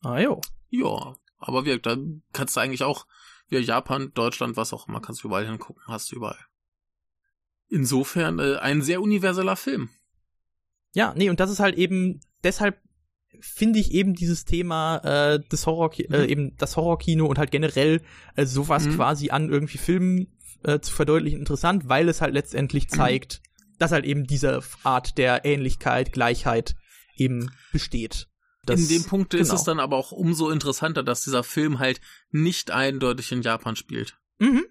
[0.01, 0.41] Ah jo.
[0.71, 1.97] Ja, aber wir, da
[2.33, 3.07] kannst du eigentlich auch,
[3.49, 6.39] wie Japan, Deutschland, was auch immer, kannst du überall hingucken, hast du überall.
[7.69, 9.91] Insofern äh, ein sehr universeller Film.
[10.95, 12.81] Ja, nee, und das ist halt eben, deshalb
[13.41, 16.29] finde ich eben dieses Thema äh, des Horror äh, Mhm.
[16.29, 18.03] eben das Horrorkino und halt generell
[18.37, 18.97] äh, sowas Mhm.
[18.97, 23.43] quasi an irgendwie Filmen äh, zu verdeutlichen interessant, weil es halt letztendlich zeigt,
[23.79, 26.75] dass halt eben diese Art der Ähnlichkeit, Gleichheit
[27.17, 28.28] eben besteht.
[28.69, 29.55] Das, In dem Punkt ist genau.
[29.55, 32.01] es dann aber auch umso interessanter, dass dieser Film halt
[32.31, 34.19] nicht eindeutig in Japan spielt.
[34.39, 34.65] Mhm.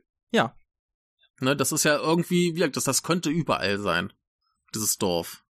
[1.39, 4.11] Ne, das ist ja irgendwie, wie gesagt, das, das könnte überall sein,
[4.73, 5.43] dieses Dorf.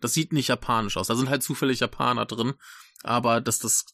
[0.00, 1.08] Das sieht nicht japanisch aus.
[1.08, 2.54] Da sind halt zufällig Japaner drin,
[3.02, 3.84] aber das, das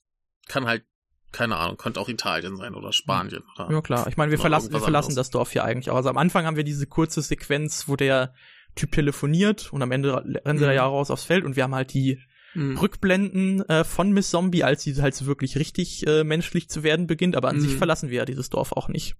[0.47, 0.85] kann halt,
[1.33, 3.43] keine Ahnung, könnte auch Italien sein oder Spanien.
[3.57, 5.27] Oder Ja klar, ich meine, wir verlassen, wir verlassen anderes.
[5.29, 5.97] das Dorf hier eigentlich auch.
[5.97, 8.35] Also am Anfang haben wir diese kurze Sequenz, wo der
[8.77, 10.77] Typ telefoniert und am Ende rennen sie da Mhm.
[10.77, 12.23] ja raus aufs Feld und wir haben halt die
[12.55, 12.77] Mhm.
[12.79, 17.07] Rückblenden äh, von Miss Zombie, als sie halt so wirklich richtig äh, menschlich zu werden
[17.07, 17.79] beginnt, aber an sich Mhm.
[17.79, 19.17] verlassen wir ja dieses Dorf auch nicht.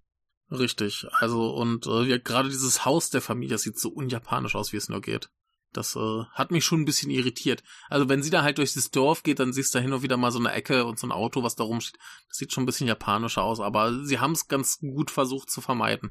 [0.51, 1.07] Richtig.
[1.13, 4.77] Also, und äh, ja, gerade dieses Haus der Familie, das sieht so unjapanisch aus, wie
[4.77, 5.31] es nur geht.
[5.73, 7.63] Das äh, hat mich schon ein bisschen irritiert.
[7.89, 10.03] Also, wenn sie da halt durch das Dorf geht, dann siehst du da hin und
[10.03, 11.99] wieder mal so eine Ecke und so ein Auto, was da rumsteht.
[12.29, 15.63] Das sieht schon ein bisschen japanischer aus, aber sie haben es ganz gut versucht zu
[15.63, 16.11] vermeiden.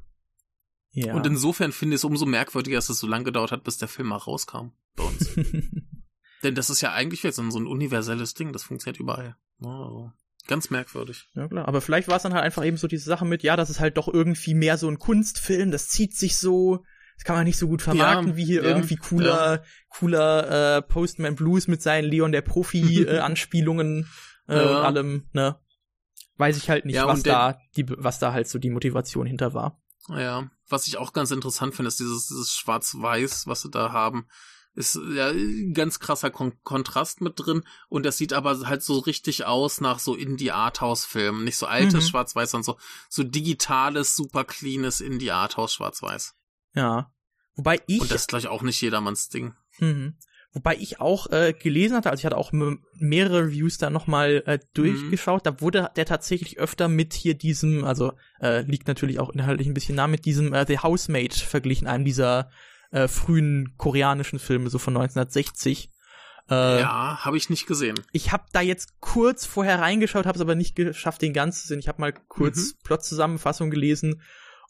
[0.93, 1.13] Ja.
[1.13, 3.87] Und insofern finde ich es umso merkwürdiger, dass es so lange gedauert hat, bis der
[3.87, 5.29] Film mal rauskam bei uns.
[6.43, 9.35] Denn das ist ja eigentlich jetzt so ein universelles Ding, das funktioniert überall.
[9.63, 10.09] Oh,
[10.47, 11.29] ganz merkwürdig.
[11.35, 13.55] ja klar, aber vielleicht war es dann halt einfach eben so diese Sache mit, ja,
[13.55, 16.83] das ist halt doch irgendwie mehr so ein Kunstfilm, das zieht sich so,
[17.15, 20.81] das kann man nicht so gut vermarkten, Ja, wie hier ja, irgendwie cooler, cooler äh,
[20.81, 24.07] Postman Blues mit seinen Leon der Profi äh, Anspielungen
[24.47, 24.79] äh, Ja.
[24.79, 25.59] und allem, ne?
[26.37, 29.53] weiß ich halt nicht, Ja, was da die, was da halt so die Motivation hinter
[29.53, 29.79] war.
[30.09, 34.25] Ja, was ich auch ganz interessant finde, ist dieses, dieses Schwarz-Weiß, was sie da haben.
[34.73, 38.99] Ist ja ein ganz krasser Kon Kontrast mit drin und das sieht aber halt so
[38.99, 41.43] richtig aus nach so Indie-Arthouse-Filmen.
[41.43, 42.09] Nicht so altes Mhm.
[42.09, 42.77] Schwarz-Weiß, sondern so,
[43.09, 46.35] so digitales, super cleanes Indie-Arthouse-Schwarz-Weiß.
[46.73, 47.11] Ja.
[47.55, 49.53] Wobei ich, Und das ist gleich auch nicht jedermanns Ding.
[49.79, 50.15] mhm.
[50.53, 52.51] wobei ich auch äh, gelesen hatte, also ich hatte auch
[52.93, 58.13] mehrere Reviews da nochmal äh, durchgeschaut, da wurde der tatsächlich öfter mit hier diesem, also
[58.41, 62.05] äh, liegt natürlich auch inhaltlich ein bisschen nah, mit diesem äh, The Housemaid verglichen, einem
[62.05, 62.49] dieser
[62.91, 65.89] äh, frühen koreanischen Filme, so von 1960.
[66.49, 67.95] Äh, ja, habe ich nicht gesehen.
[68.11, 71.67] Ich habe da jetzt kurz vorher reingeschaut, habe es aber nicht geschafft, den ganzen zu
[71.67, 71.79] sehen.
[71.79, 74.21] Ich habe mal kurz Plot-Zusammenfassung gelesen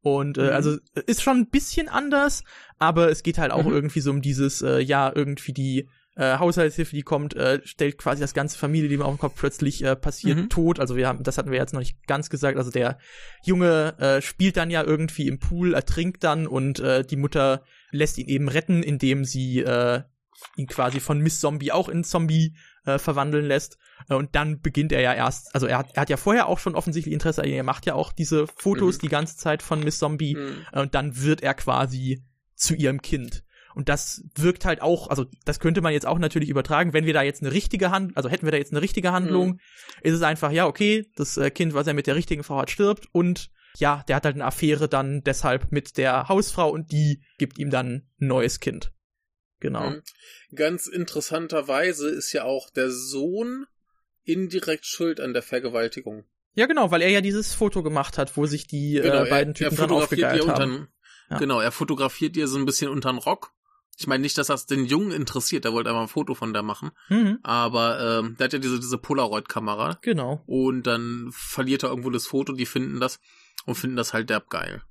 [0.04, 0.50] und äh, Mhm.
[0.54, 2.44] also ist schon ein bisschen anders,
[2.78, 3.72] aber es geht halt auch Mhm.
[3.74, 8.20] irgendwie so um dieses, äh, ja, irgendwie die äh, Haushaltshilfe, die kommt, äh, stellt quasi
[8.22, 10.50] das ganze Familienleben auf den Kopf, plötzlich äh, passiert Mhm.
[10.50, 10.80] Tod.
[10.80, 12.58] Also wir haben, das hatten wir jetzt noch nicht ganz gesagt.
[12.58, 12.98] Also der
[13.46, 18.18] Junge äh, spielt dann ja irgendwie im Pool, ertrinkt dann und äh, die Mutter lässt
[18.18, 20.02] ihn eben retten, indem sie äh,
[20.58, 22.56] ihn quasi von Miss Zombie auch in Zombie
[22.86, 23.78] äh, verwandeln lässt.
[24.10, 26.60] Äh, und dann beginnt er ja erst, also er hat, er hat ja vorher auch
[26.60, 29.02] schon offensichtlich Interesse, er macht ja auch diese Fotos Mhm.
[29.02, 30.66] die ganze Zeit von Miss Zombie Mhm.
[30.74, 32.24] äh, und dann wird er quasi
[32.56, 33.44] zu ihrem Kind.
[33.76, 37.14] Und das wirkt halt auch, also das könnte man jetzt auch natürlich übertragen, wenn wir
[37.14, 39.60] da jetzt eine richtige Hand, also hätten wir da jetzt eine richtige Handlung,
[40.02, 42.72] ist es einfach, ja, okay, das äh, Kind, was er mit der richtigen Frau hat,
[42.72, 47.22] stirbt und ja, der hat halt eine Affäre dann deshalb mit der Hausfrau und die
[47.38, 48.92] gibt ihm dann ein neues Kind.
[49.60, 49.92] Genau.
[49.92, 50.02] Mhm.
[50.56, 53.66] Ganz interessanterweise ist ja auch der Sohn
[54.24, 56.26] indirekt schuld an der Vergewaltigung.
[56.54, 59.54] Ja, genau, weil er ja dieses Foto gemacht hat, wo sich die Genau, äh, beiden
[59.54, 60.88] Typen dran fotografiert aufgegeilt haben.
[61.30, 61.38] Ja.
[61.38, 63.54] Genau, er fotografiert ihr so ein bisschen untern Rock.
[64.02, 66.64] Ich meine nicht, dass das den Jungen interessiert, er wollte einfach ein Foto von der
[66.64, 66.90] machen.
[67.10, 70.42] Mhm, Aber ähm, der hat ja diese, diese Polaroid-Kamera genau.
[70.48, 73.20] und dann verliert er irgendwo das Foto, die finden das
[73.66, 74.82] und finden das halt derb geil.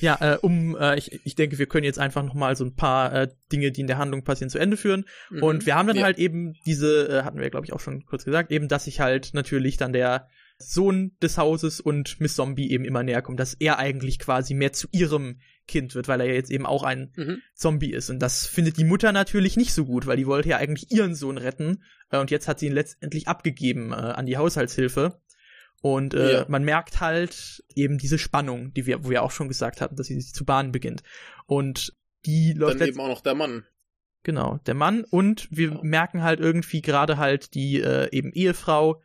[0.00, 2.76] Ja, äh, um, äh, ich, ich denke, wir können jetzt einfach noch mal so ein
[2.76, 5.06] paar äh, Dinge, die in der Handlung passieren, zu Ende führen.
[5.30, 5.42] Mhm.
[5.42, 6.04] Und wir haben dann Ja.
[6.04, 9.00] halt eben diese, äh, hatten wir glaube ich auch schon kurz gesagt, eben, dass sich
[9.00, 10.28] halt natürlich dann der
[10.58, 14.72] Sohn des Hauses und Miss Zombie eben immer näher kommen, dass er eigentlich quasi mehr
[14.72, 17.38] zu ihrem Kind wird, weil er ja jetzt eben auch ein Mhm.
[17.54, 18.10] Zombie ist.
[18.10, 21.14] Und das findet die Mutter natürlich nicht so gut, weil die wollte ja eigentlich ihren
[21.14, 21.82] Sohn retten.
[22.10, 25.20] Äh, und jetzt hat sie ihn letztendlich abgegeben äh, an die Haushaltshilfe.
[25.80, 26.46] Und äh, Ja.
[26.48, 30.06] man merkt halt eben diese Spannung, die wir, wo wir auch schon gesagt hatten, dass
[30.06, 31.02] sie sich zu bahnen beginnt.
[31.46, 31.94] Und
[32.26, 33.64] die läuft Dann eben auch noch der Mann.
[34.22, 35.04] genau, der Mann.
[35.04, 35.80] Und wir Ja.
[35.82, 39.02] merken halt irgendwie gerade halt die äh, eben Ehefrau,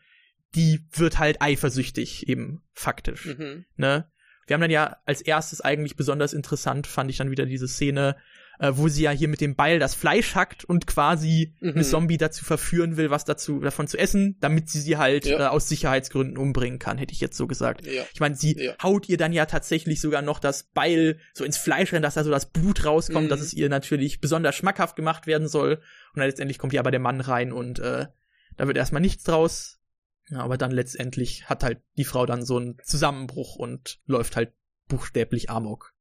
[0.55, 3.65] die wird halt eifersüchtig, eben faktisch Mhm.
[3.75, 4.09] ne?
[4.49, 8.15] Wir haben dann ja als erstes eigentlich besonders interessant, fand ich dann wieder diese Szene,
[8.59, 11.69] äh, wo sie ja hier mit dem Beil das Fleisch hackt und quasi Mhm.
[11.75, 15.39] eine Zombie dazu verführen will, was dazu davon zu essen, damit sie sie halt Ja.
[15.39, 17.85] äh, aus Sicherheitsgründen umbringen kann, hätte ich jetzt so gesagt.
[17.85, 18.03] Ja.
[18.13, 18.73] Ich meine, sie Ja.
[18.83, 22.23] haut ihr dann ja tatsächlich sogar noch das Beil so ins Fleisch rein, dass da
[22.25, 23.29] so das Blut rauskommt, Mhm.
[23.29, 25.75] dass es ihr natürlich besonders schmackhaft gemacht werden soll.
[25.75, 28.07] Und dann letztendlich kommt ja aber der Mann rein und äh,
[28.57, 29.78] da wird erstmal nichts draus.
[30.29, 34.53] Ja, aber dann letztendlich hat halt die Frau dann so einen Zusammenbruch und läuft halt
[34.87, 35.93] buchstäblich Amok.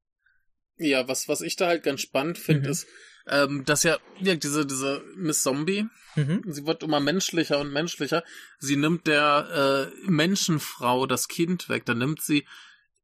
[0.77, 2.73] Ja, was, was ich da halt ganz spannend finde, Mhm.
[2.73, 2.87] ist,
[3.27, 6.43] ähm, dass ja, ja diese, diese Miss Zombie, Mhm.
[6.47, 8.23] sie wird immer menschlicher und menschlicher.
[8.59, 12.47] Sie nimmt der äh, Menschenfrau das Kind weg, dann nimmt sie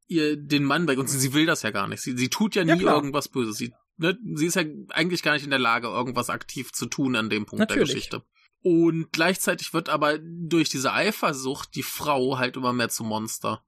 [0.07, 2.03] ihr den Mann weg und sie, sie will das ja gar nicht.
[2.03, 2.95] Sie, sie tut ja nie klar.
[2.97, 3.57] irgendwas Böses.
[3.57, 7.17] Sie, ne, sie ist ja eigentlich gar nicht in der Lage, irgendwas aktiv zu tun
[7.17, 7.89] an dem Punkt Natürlich.
[7.89, 8.23] der Geschichte.
[8.67, 13.63] Und gleichzeitig wird aber durch diese Eifersucht die Frau halt immer mehr zum Monster.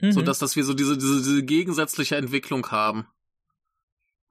[0.00, 0.10] Mhm.
[0.12, 3.06] So dass, dass wir so diese, diese, diese gegensätzliche Entwicklung haben.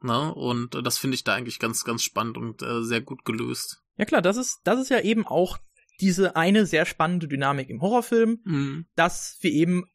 [0.01, 3.81] Na, und das finde ich da eigentlich ganz, ganz spannend und äh, sehr gut gelöst.
[3.95, 5.57] ja klar, das ist, das ist ja eben auch
[6.01, 8.85] diese eine sehr spannende Dynamik im Horrorfilm, Mhm.
[8.95, 9.85] dass wir eben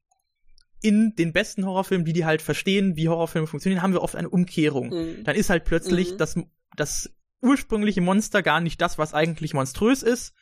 [0.81, 4.31] in den besten Horrorfilmen, die die halt verstehen, wie Horrorfilme funktionieren, haben wir oft eine
[4.31, 4.89] Umkehrung.
[4.89, 5.25] Mhm.
[5.25, 6.17] Dann ist halt plötzlich Mhm.
[6.17, 6.39] das,
[6.75, 7.11] das
[7.43, 10.35] ursprüngliche Monster gar nicht das, was eigentlich monströs ist,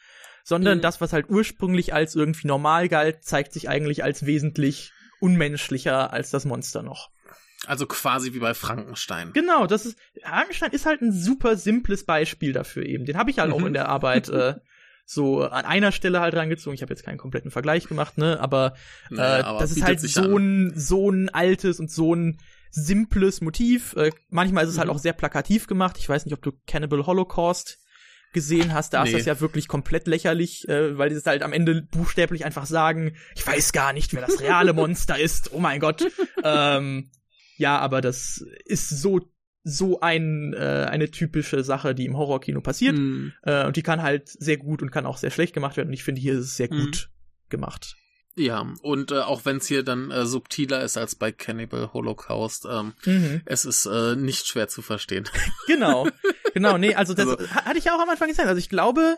[0.44, 0.82] sondern Mhm.
[0.82, 6.30] das, was halt ursprünglich als irgendwie normal galt, zeigt sich eigentlich als wesentlich unmenschlicher als
[6.30, 7.10] das Monster noch.
[7.66, 9.32] Also quasi wie bei Frankenstein.
[9.32, 13.04] Genau, das ist Frankenstein ist halt ein super simples Beispiel dafür eben.
[13.04, 13.66] Den habe ich halt auch Mhm.
[13.68, 14.54] in der Arbeit äh,
[15.04, 16.74] so an einer Stelle halt rangezogen.
[16.74, 18.74] Ich habe jetzt keinen kompletten Vergleich gemacht, ne, aber
[19.10, 20.68] Naja, äh, aber das ist halt so an.
[20.68, 22.38] ein, so ein altes und so ein
[22.70, 23.94] simples Motiv.
[23.96, 24.94] Äh, manchmal ist es halt Mhm.
[24.94, 25.96] auch sehr plakativ gemacht.
[25.98, 27.78] Ich weiß nicht, ob du Cannibal Holocaust
[28.32, 28.92] gesehen hast.
[28.92, 29.16] Da ist Nee.
[29.18, 33.16] das ja wirklich komplett lächerlich, äh, weil die es halt am Ende buchstäblich einfach sagen,
[33.34, 35.52] ich weiß gar nicht, wer das reale Monster ist.
[35.52, 36.04] Oh mein Gott.
[36.44, 37.10] ähm,
[37.56, 39.20] ja, aber das ist so
[39.64, 42.96] so ein äh, eine typische Sache, die im Horrorkino passiert.
[42.96, 43.32] Mhm.
[43.42, 45.88] Äh, und die kann halt sehr gut und kann auch sehr schlecht gemacht werden.
[45.88, 46.78] Und ich finde, hier ist es sehr Mhm.
[46.80, 47.10] gut
[47.50, 47.96] gemacht.
[48.38, 52.66] Ja, und äh, auch wenn es hier dann äh, subtiler ist als bei Cannibal Holocaust,
[52.70, 53.42] ähm, Mhm.
[53.46, 55.28] es ist äh, nicht schwer zu verstehen.
[55.66, 56.08] Genau,
[56.54, 58.48] genau, nee, also das Also- ha- hatte ich ja auch am Anfang gesagt.
[58.48, 59.16] Also ich glaube,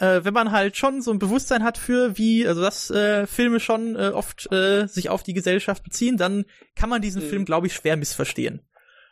[0.00, 3.60] äh, wenn man halt schon so ein Bewusstsein hat für wie, also dass äh, Filme
[3.60, 7.28] schon äh, oft äh, sich auf die Gesellschaft beziehen, dann kann man diesen Mhm.
[7.28, 8.62] Film, glaube ich, schwer missverstehen.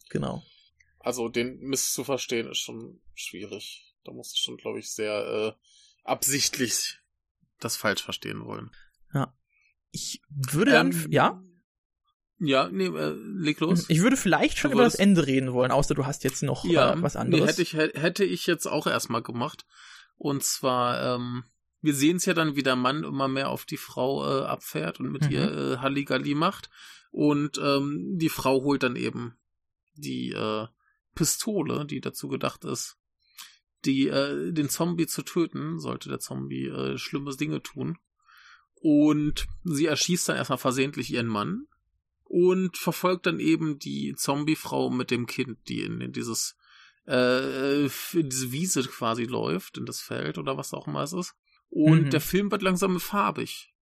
[0.08, 0.42] Genau.
[1.00, 3.94] Also den Mist zu verstehen ist schon schwierig.
[4.04, 5.62] Da musst du schon, glaube ich, sehr äh,
[6.04, 6.98] absichtlich
[7.60, 8.70] das falsch verstehen wollen.
[9.90, 11.42] Ich würde dann, Ähm, ja,
[12.40, 13.86] Ja, nee, äh, leg los.
[13.88, 16.92] ich würde vielleicht schon über das Ende reden wollen, außer du hast jetzt noch ja,
[16.92, 17.48] äh, was nee, anderes.
[17.48, 19.66] hätte ich, hä- hätte ich jetzt auch erstmal gemacht.
[20.16, 21.44] Und zwar, ähm,
[21.80, 25.00] wir sehen es ja dann, wie der Mann immer mehr auf die Frau äh, abfährt
[25.00, 25.30] und mit Mhm.
[25.32, 26.68] ihr äh, Halligalli macht.
[27.10, 29.38] Und ähm, die Frau holt dann eben
[29.94, 30.66] die äh,
[31.14, 32.98] Pistole, die dazu gedacht ist,
[33.84, 37.96] die äh, den Zombie zu töten, sollte der Zombie äh, schlimme Dinge tun.
[38.80, 41.66] Und sie erschießt dann erstmal versehentlich ihren Mann
[42.24, 46.56] und verfolgt dann eben die Zombie-Frau mit dem Kind, die in, in dieses
[47.06, 51.34] äh, in diese Wiese quasi läuft, in das Feld oder was auch immer es ist.
[51.70, 52.10] Und Mhm.
[52.10, 53.72] der Film wird langsam farbig.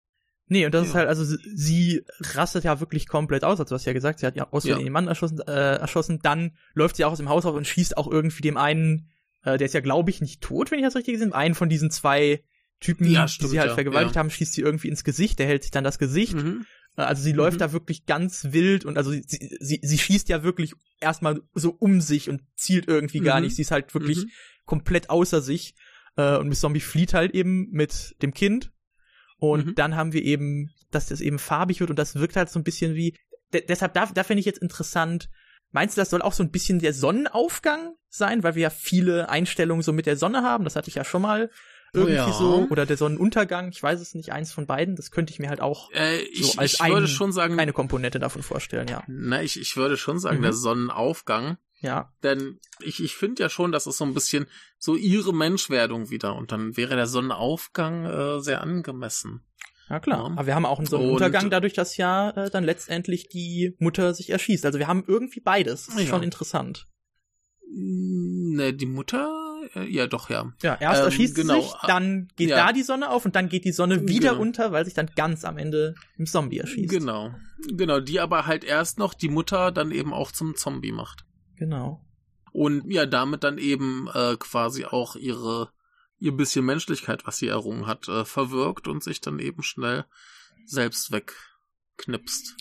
[0.48, 1.00] Nee, und das ist Ja.
[1.00, 4.36] halt, also sie, rastet ja wirklich komplett aus, also du hast ja gesagt, sie hat
[4.36, 4.78] ja aus Ja.
[4.78, 7.96] den Mann erschossen, äh, erschossen, dann läuft sie auch aus dem Haus raus und schießt
[7.96, 9.10] auch irgendwie dem einen,
[9.42, 11.56] äh, der ist ja glaube ich nicht tot, wenn ich das richtig gesehen habe, einen
[11.56, 12.44] von diesen zwei
[12.80, 14.20] Typen, Ja, die stimmt, sie halt ja, vergewaltigt ja.
[14.20, 16.34] haben, schießt sie irgendwie ins Gesicht, der hält sich dann das Gesicht.
[16.34, 16.66] Mhm.
[16.96, 17.60] Äh, Also sie läuft Mhm.
[17.60, 19.22] da wirklich ganz wild und also sie,
[19.60, 23.46] sie, sie schießt ja wirklich erstmal so um sich und zielt irgendwie gar Mhm.
[23.46, 23.56] nicht.
[23.56, 24.30] Sie ist halt wirklich Mhm.
[24.66, 25.74] komplett außer sich.
[26.16, 28.72] Äh, und Miss Zombie flieht halt eben mit dem Kind.
[29.38, 29.74] Und Mhm.
[29.74, 32.64] dann haben wir eben, dass das eben farbig wird und das wirkt halt so ein
[32.64, 33.14] bisschen wie.
[33.52, 35.28] De deshalb, da, da finde ich jetzt interessant.
[35.72, 39.28] Meinst du, das soll auch so ein bisschen der Sonnenaufgang sein, weil wir ja viele
[39.28, 40.64] Einstellungen so mit der Sonne haben?
[40.64, 41.50] Das hatte ich ja schon mal
[41.96, 42.32] irgendwie Ja.
[42.32, 42.66] so.
[42.70, 44.94] Oder der Sonnenuntergang, ich weiß es nicht, eins von beiden.
[44.96, 47.58] Das könnte ich mir halt auch Äh, ich, So als ich würde ein- schon sagen,
[47.58, 49.02] eine Komponente davon vorstellen, ja.
[49.08, 50.42] na, ich, ich würde schon sagen, Mhm.
[50.42, 51.56] der Sonnenaufgang.
[51.80, 52.12] Ja.
[52.22, 54.46] Denn ich, ich finde ja schon, das ist so ein bisschen
[54.78, 56.34] so ihre Menschwerdung wieder.
[56.36, 59.42] Und dann wäre der Sonnenaufgang äh, sehr angemessen.
[59.88, 60.24] Ja klar, Ja.
[60.32, 64.14] aber wir haben auch einen Sonnenuntergang Und- dadurch, dass ja äh, dann letztendlich die Mutter
[64.14, 64.64] sich erschießt.
[64.66, 65.86] Also wir haben irgendwie beides.
[65.86, 66.08] Das ist Ja.
[66.08, 66.88] schon interessant.
[67.68, 69.28] Ne, die Mutter?
[69.74, 70.52] Äh, Ja, doch, ja.
[70.62, 71.60] Ja, erst Ähm, erschießt genau.
[71.60, 72.56] sich, dann geht Ja.
[72.66, 74.42] da die Sonne auf und dann geht die Sonne wieder Genau.
[74.42, 76.88] unter, weil sich dann ganz am Ende im Zombie erschießt.
[76.90, 77.34] Genau.
[77.68, 81.24] Genau, die aber halt erst noch die Mutter dann eben auch zum Zombie macht.
[81.56, 82.04] Genau.
[82.52, 85.70] Und ja, damit dann eben äh, quasi auch ihre
[86.18, 90.06] ihr bisschen Menschlichkeit, was sie errungen hat, äh, verwirkt und sich dann eben schnell
[90.64, 92.56] selbst wegknipst.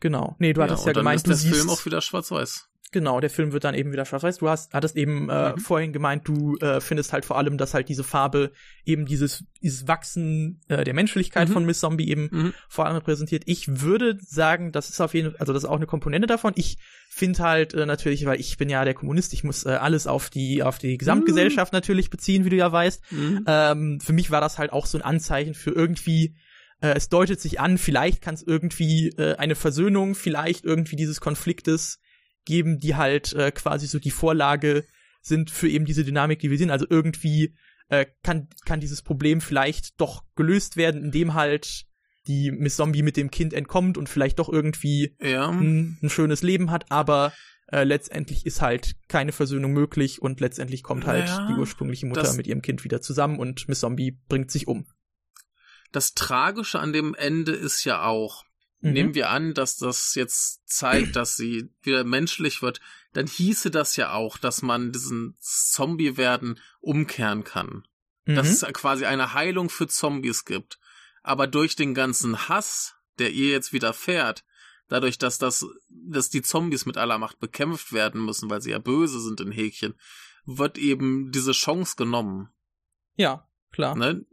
[0.00, 0.36] Genau.
[0.38, 2.68] Nee, du hattest ja, dann gemeint, ist du der siehst Film auch wieder schwarz-weiß.
[2.92, 4.38] Genau, der Film wird dann eben wieder schwarz-weiß.
[4.38, 5.58] Du hast, hattest eben äh, Mhm.
[5.58, 8.52] vorhin gemeint, du äh, findest halt vor allem, dass halt diese Farbe
[8.84, 11.52] eben dieses, dieses Wachsen äh, der Menschlichkeit Mhm.
[11.54, 12.54] von Miss Zombie eben Mhm.
[12.68, 13.44] vor allem repräsentiert.
[13.46, 16.52] Ich würde sagen, das ist auf jeden Fall, also das ist auch eine Komponente davon.
[16.56, 16.76] Ich
[17.08, 20.28] finde halt äh, natürlich, weil ich bin ja der Kommunist, ich muss äh, alles auf
[20.30, 23.02] die, auf die Gesamtgesellschaft natürlich beziehen, wie du ja weißt.
[23.10, 23.44] Mhm.
[23.46, 26.34] Ähm, für mich war das halt auch so ein Anzeichen für irgendwie,
[26.82, 31.20] äh, es deutet sich an, vielleicht kann es irgendwie äh, eine Versöhnung, vielleicht irgendwie dieses
[31.20, 31.98] Konfliktes
[32.44, 34.84] geben, die halt äh, quasi so die Vorlage
[35.20, 36.70] sind für eben diese Dynamik, die wir sehen.
[36.70, 37.54] Also irgendwie
[37.88, 41.84] äh, kann, kann dieses Problem vielleicht doch gelöst werden, indem halt
[42.26, 45.48] die Miss Zombie mit dem Kind entkommt und vielleicht doch irgendwie Ja.
[45.50, 47.32] ein, ein schönes Leben hat, aber
[47.68, 52.32] äh, letztendlich ist halt keine Versöhnung möglich und letztendlich kommt halt Ja, die ursprüngliche Mutter
[52.34, 54.86] mit ihrem Kind wieder zusammen und Miss Zombie bringt sich um.
[55.90, 58.44] Das Tragische an dem Ende ist ja auch,
[58.82, 58.92] Mhm.
[58.92, 62.80] nehmen wir an, dass das jetzt zeigt, dass sie wieder menschlich wird,
[63.12, 67.86] dann hieße das ja auch, dass man diesen Zombie-Werden umkehren kann.
[68.24, 68.34] Mhm.
[68.34, 70.78] Dass es quasi eine Heilung für Zombies gibt.
[71.22, 74.44] Aber durch den ganzen Hass, der ihr jetzt widerfährt,
[74.88, 78.78] dadurch, dass das, dass die Zombies mit aller Macht bekämpft werden müssen, weil sie ja
[78.78, 79.94] böse sind in Häkchen,
[80.44, 82.50] wird eben diese Chance genommen.
[83.14, 83.96] ja, klar.
[83.96, 84.26] Ne?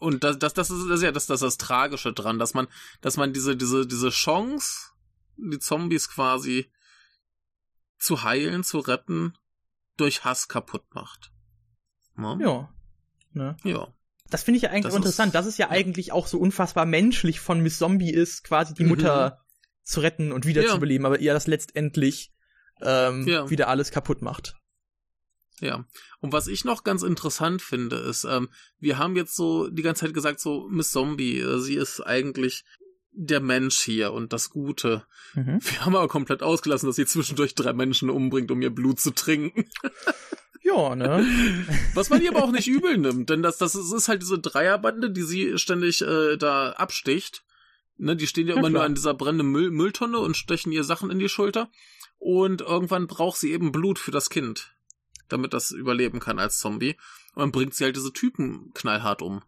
[0.00, 2.54] Und das, das, das ist das ist ja das, das, ist das Tragische dran, dass
[2.54, 2.66] man,
[3.02, 4.90] dass man diese, diese, diese Chance,
[5.36, 6.70] die Zombies quasi
[7.98, 9.34] zu heilen, zu retten,
[9.96, 11.30] durch Hass kaputt macht.
[12.16, 12.38] Ne?
[12.40, 12.74] Ja.
[13.32, 13.56] Ne?
[13.62, 13.88] Ja.
[14.30, 15.72] Das finde ich ja eigentlich Das auch interessant, ist- dass es ja, ja.
[15.72, 18.88] eigentlich auch so unfassbar menschlich von Miss Zombie ist, quasi die Mhm.
[18.88, 19.44] Mutter
[19.82, 20.48] zu retten und Ja.
[20.48, 22.32] wiederzubeleben, aber ihr das letztendlich
[22.82, 23.50] ähm, Ja.
[23.50, 24.56] wieder alles kaputt macht.
[25.60, 25.86] Ja.
[26.20, 28.48] Und was ich noch ganz interessant finde, ist, ähm,
[28.78, 32.64] wir haben jetzt so die ganze Zeit gesagt, so Miss Zombie, äh, sie ist eigentlich
[33.12, 35.04] der Mensch hier und das Gute.
[35.34, 35.58] Mhm.
[35.60, 39.10] Wir haben aber komplett ausgelassen, dass sie zwischendurch drei Menschen umbringt, um ihr Blut zu
[39.12, 39.64] trinken.
[40.62, 41.26] Ja, ne?
[41.94, 45.10] Was man ihr aber auch nicht übel nimmt, denn das, das ist halt diese Dreierbande,
[45.10, 47.44] die sie ständig äh, da absticht.
[47.96, 48.86] Ne, die stehen ja, Ja, immer nur klar.
[48.86, 51.70] an dieser brennenden Müll Mülltonne und stechen ihr Sachen in die Schulter.
[52.18, 54.74] Und irgendwann braucht sie eben Blut für das Kind,
[55.32, 56.96] damit das überleben kann als Zombie.
[57.34, 59.42] Und dann bringt sie halt diese Typen knallhart um.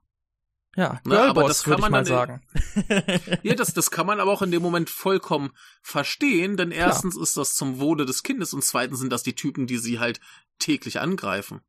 [0.74, 2.42] Ja, Ne, aber Girlboss, das kann man mal sagen.
[3.42, 5.50] Ja, das, das kann man aber auch in dem Moment vollkommen
[5.82, 9.66] verstehen, denn erstens ist das zum Wohle des Kindes und zweitens sind das die Typen,
[9.66, 10.20] die sie halt
[10.58, 11.60] täglich angreifen.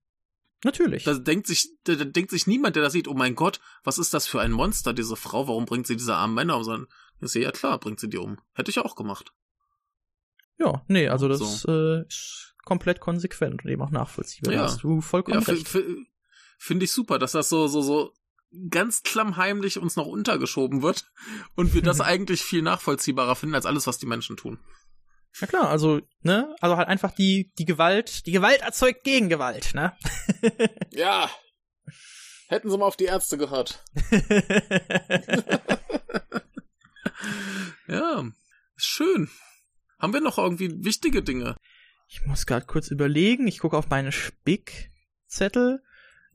[0.64, 1.04] Natürlich.
[1.04, 3.98] Da denkt sich, da, da denkt sich niemand, der das sieht, oh mein Gott, was
[3.98, 6.64] ist das für ein Monster, diese Frau, warum bringt sie diese armen Männer um?
[6.64, 6.88] Sondern,
[7.20, 8.38] sehe, ja klar, bringt sie die um.
[8.54, 9.34] Hätte ich auch gemacht.
[10.58, 14.54] Ja, nee, also das äh, ist komplett konsequent und eben auch nachvollziehbar.
[14.54, 14.60] Ja.
[14.60, 15.68] Da hast du vollkommen Ja, recht.
[16.58, 18.14] finde ich super, dass das so, so, so
[18.70, 21.06] ganz klammheimlich uns noch untergeschoben wird
[21.56, 24.60] und wir das eigentlich viel nachvollziehbarer finden als alles, was die Menschen tun.
[25.42, 29.98] Ja klar, also, ne, also halt einfach die, die Gewalt, die Gewalt erzeugt Gegengewalt, ne?
[30.92, 31.28] Ja.
[32.50, 33.84] Hätten sie mal auf die Ärzte gehört.
[37.88, 38.24] Ja,
[38.76, 39.30] ist schön.
[40.00, 41.58] Haben wir noch irgendwie wichtige Dinge?
[42.08, 45.82] Ich muss gerade kurz überlegen, ich gucke auf meine Spickzettel.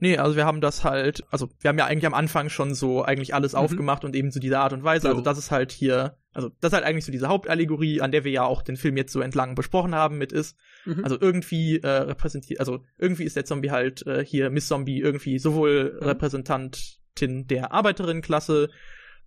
[0.01, 3.03] Nee, also wir haben das halt, also wir haben ja eigentlich am Anfang schon so
[3.03, 3.59] eigentlich alles Mhm.
[3.59, 5.09] aufgemacht und eben so diese Art und Weise.
[5.09, 8.23] Also das ist halt hier, also das ist halt eigentlich so diese Hauptallegorie, an der
[8.23, 10.57] wir ja auch den Film jetzt so entlang besprochen haben mit ist.
[10.85, 11.03] Mhm.
[11.03, 15.41] Also irgendwie äh, repräsentiert, also irgendwie ist der Zombie halt äh, hier Miss Zombie irgendwie
[15.41, 16.07] sowohl Mhm.
[16.07, 18.69] Repräsentantin der Arbeiterinnenklasse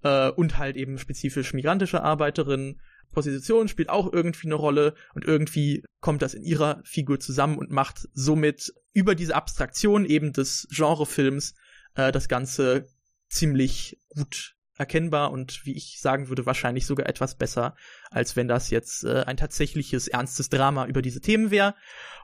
[0.04, 2.80] äh, und halt eben spezifisch migrantische Arbeiterin.
[3.12, 7.72] Position spielt auch irgendwie eine Rolle und irgendwie kommt das in ihrer Figur zusammen und
[7.72, 11.54] macht somit über diese Abstraktion eben des Genrefilms
[11.96, 12.88] äh, das Ganze
[13.30, 17.76] ziemlich gut erkennbar und wie ich sagen würde, wahrscheinlich sogar etwas besser,
[18.10, 21.76] als wenn das jetzt äh, ein tatsächliches ernstes Drama über diese Themen wäre.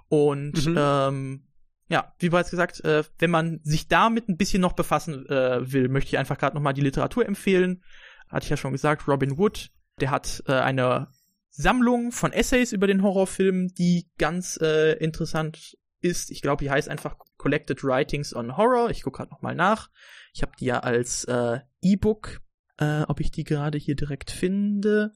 [0.10, 0.76] Und Mhm.
[0.78, 1.44] ähm,
[1.90, 5.88] ja, wie bereits gesagt, äh, wenn man sich damit ein bisschen noch befassen äh, will,
[5.88, 7.84] möchte ich einfach gerade noch mal die Literatur empfehlen.
[8.28, 9.70] Hatte ich ja schon gesagt, Robin Wood,
[10.00, 11.08] der hat äh, eine
[11.50, 16.30] Sammlung von Essays über den Horrorfilm, die ganz äh, interessant ist.
[16.30, 18.89] Ich glaube, die heißt einfach Collected Writings on Horror.
[18.91, 19.89] Ich gucke gerade noch mal nach.
[20.34, 22.41] Ich habe die ja als äh, E-Book.
[22.78, 25.14] Äh, ob ich die gerade hier direkt finde?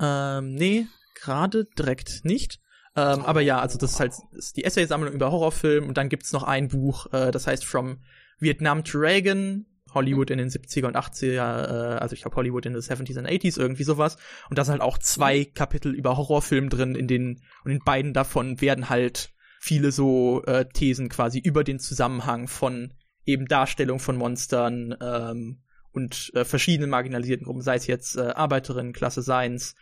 [0.00, 0.86] Ähm, nee,
[1.16, 2.60] gerade direkt nicht.
[2.94, 6.32] Ähm, aber ja, also das ist halt ist die Essay-Sammlung über Horrorfilm und dann gibt's
[6.32, 8.02] noch ein Buch, äh, das heißt From
[8.38, 12.72] Vietnam to Reagan, Hollywood in den 70er und 80er, äh, also ich glaube Hollywood in
[12.72, 14.16] den 70s und 80s, irgendwie sowas.
[14.50, 18.12] Und da sind halt auch zwei Kapitel über Horrorfilm drin, in denen, und in beiden
[18.12, 19.30] davon werden halt
[19.60, 22.92] viele so äh, Thesen quasi über den Zusammenhang von
[23.24, 25.62] eben Darstellung von Monstern ähm,
[25.92, 29.74] und äh, verschiedenen marginalisierten Gruppen, sei es jetzt äh, Arbeiterinnen, Klasse Seins,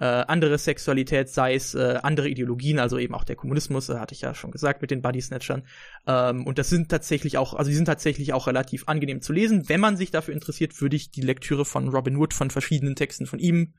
[0.00, 4.14] äh, andere Sexualität, sei es äh, andere Ideologien, also eben auch der Kommunismus, äh, hatte
[4.14, 5.62] ich ja schon gesagt mit den Body Snatchern.
[6.06, 9.68] Ähm, und das sind tatsächlich auch, also die sind tatsächlich auch relativ angenehm zu lesen.
[9.68, 13.26] Wenn man sich dafür interessiert, würde ich die Lektüre von Robin Wood von verschiedenen Texten
[13.26, 13.74] von ihm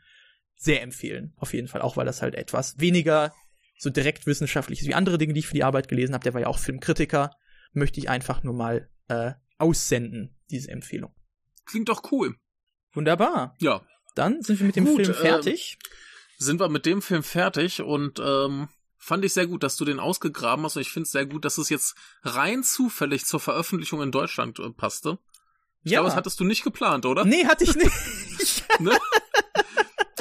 [0.56, 1.34] sehr empfehlen.
[1.38, 3.34] Auf jeden Fall, auch weil das halt etwas weniger
[3.80, 6.24] so direkt wissenschaftlich ist wie andere Dinge, die ich für die Arbeit gelesen habe.
[6.24, 7.32] Der war ja auch Filmkritiker.
[7.74, 11.16] Möchte ich einfach nur mal äh, aussenden, diese Empfehlung.
[11.66, 12.36] Klingt doch cool.
[12.94, 13.56] Wunderbar.
[13.60, 13.82] Ja.
[14.14, 15.80] Dann sind wir mit dem Gut, Film ähm, fertig.
[16.42, 18.68] Sind wir mit dem Film fertig und ähm,
[18.98, 21.46] fand ich sehr gut, dass du den ausgegraben hast und ich finde es sehr gut,
[21.46, 25.20] dass es jetzt rein zufällig zur Veröffentlichung in Deutschland äh, passte.
[25.84, 27.26] Ich glaube, das hattest du nicht geplant, oder?
[27.26, 27.92] Nee, hatte ich nicht.
[28.80, 28.98] Ne?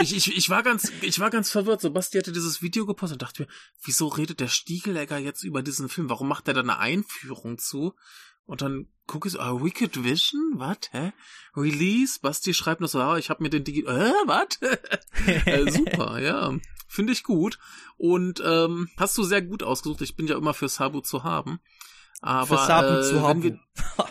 [0.01, 1.81] Ich, ich, ich war ganz, ich war ganz verwirrt.
[1.81, 3.49] Sebasti hatte dieses Video gepostet und dachte mir,
[3.85, 6.11] wieso redet der Stiegelegger jetzt über diesen Film?
[6.11, 7.95] Warum macht er da eine Einführung zu?
[8.47, 10.53] Und dann gucke ich so, ah, Wicked Vision?
[10.55, 10.79] Was?
[10.93, 11.13] Hä?
[11.57, 12.19] Release?
[12.21, 13.83] Basti schreibt noch so, ah, ich habe mir den Digi...
[13.83, 14.59] Äh, was?
[15.47, 16.53] äh, super, ja.
[16.89, 17.59] Finde ich gut.
[17.97, 20.01] Und ähm, hast du sehr gut ausgesucht.
[20.03, 21.61] Ich bin ja immer für Sabu zu haben.
[22.21, 23.43] Aber Für Sabu äh, zu haben.
[23.43, 23.59] wir-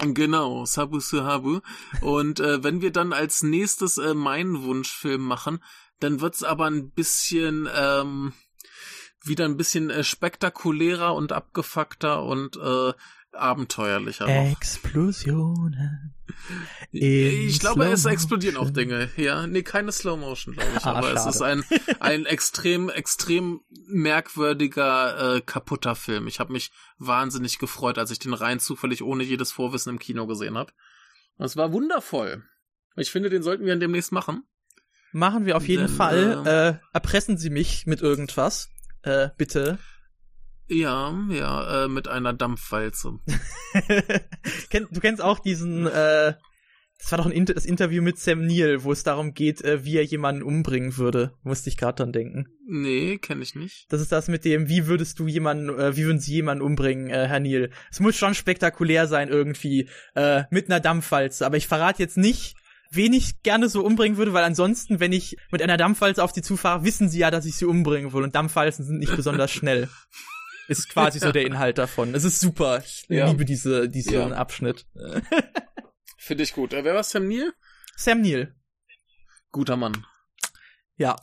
[0.00, 1.60] Genau, Sabu Sahabu.
[2.00, 5.62] Und äh, wenn wir dann als nächstes äh, meinen Wunschfilm machen,
[6.00, 8.32] dann wird's aber ein bisschen ähm,
[9.24, 12.92] wieder ein bisschen äh, spektakulärer und abgefuckter und äh,
[13.34, 14.52] abenteuerlicher noch.
[14.52, 16.10] Explosionen.
[16.90, 18.70] Ich glaube, es explodieren auch.
[18.70, 19.10] Dinge.
[19.16, 20.84] Ja, nee, keine Slow Motion, glaube ich.
[20.84, 21.30] Ah, aber es schade.
[21.30, 21.64] ist ein
[22.00, 26.26] ein extrem extrem merkwürdiger äh, kaputter Film.
[26.28, 30.26] Ich habe mich wahnsinnig gefreut, als ich den rein zufällig ohne jedes Vorwissen im Kino
[30.26, 30.72] gesehen habe.
[31.38, 32.44] Es war wundervoll.
[32.96, 34.44] Ich finde, den sollten wir demnächst machen.
[35.12, 36.46] Machen wir auf jeden Dann, Fall.
[36.46, 38.68] Äh, erpressen Sie mich mit irgendwas.
[39.02, 39.78] Äh, bitte.
[40.68, 43.18] Ja, ja, äh, mit einer Dampfwalze.
[44.90, 46.34] Du kennst auch diesen, äh,
[46.98, 49.96] Das war doch ein das Interview mit Sam Neill, wo es darum geht, äh, wie
[49.96, 51.32] er jemanden umbringen würde.
[51.42, 52.46] Musste ich gerade dran denken.
[52.66, 53.86] Nee, kenne ich nicht.
[53.90, 57.10] Das ist das mit dem, wie würdest du jemanden, äh, wie würden Sie jemanden umbringen,
[57.10, 57.70] äh, Herr Neill?
[57.90, 61.44] Es muss schon spektakulär sein irgendwie, äh, mit einer Dampfwalze.
[61.44, 62.54] Aber ich verrate jetzt nicht,
[62.90, 66.42] wen ich gerne so umbringen würde, weil ansonsten, wenn ich mit einer Dampfwalze auf sie
[66.42, 68.22] zufahre, wissen sie ja, dass ich sie umbringen will.
[68.22, 69.88] Und Dampfwalzen sind nicht besonders schnell.
[70.68, 72.14] Ist quasi so der Inhalt davon.
[72.14, 72.82] Es ist super.
[72.84, 73.28] Ich Ja.
[73.28, 74.26] liebe diese, diesen Ja.
[74.32, 74.86] Abschnitt.
[76.18, 76.72] Finde ich gut.
[76.72, 77.52] Äh, wer war Sam Neill?
[77.96, 78.54] Sam Neill.
[79.50, 80.06] Guter Mann.
[80.96, 81.16] Ja.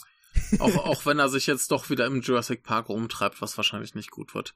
[0.59, 4.11] Auch, auch wenn er sich jetzt doch wieder im Jurassic Park rumtreibt, was wahrscheinlich nicht
[4.11, 4.55] gut wird.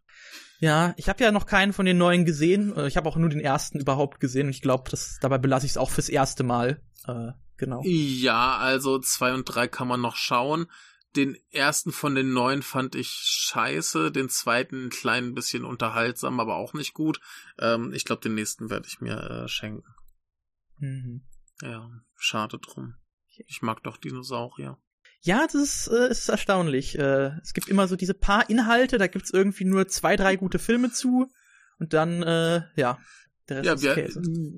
[0.59, 2.75] Ja, ich habe ja noch keinen von den neuen gesehen.
[2.75, 4.47] Äh, Ich habe auch nur den ersten überhaupt gesehen.
[4.47, 6.81] Und ich glaube, das dabei belasse ich es auch fürs erste Mal.
[7.07, 7.81] Äh, genau.
[7.83, 10.67] Ja, also zwei und drei kann man noch schauen.
[11.15, 16.55] Den ersten von den neuen fand ich scheiße, den zweiten ein klein bisschen unterhaltsam, aber
[16.55, 17.19] auch nicht gut.
[17.59, 19.87] Ähm, ich glaube, den nächsten werde ich mir äh, schenken.
[20.79, 21.25] Mhm.
[21.61, 22.95] Ja, schade drum.
[23.47, 24.77] Ich mag doch Dinosaurier.
[25.21, 26.97] Ja, das ist, äh, ist erstaunlich.
[26.97, 30.59] Äh, es gibt immer so diese paar Inhalte, da gibt's irgendwie nur zwei, drei gute
[30.59, 31.31] Filme zu.
[31.79, 32.99] Und dann, äh, ja,
[33.47, 34.09] Ja, wir,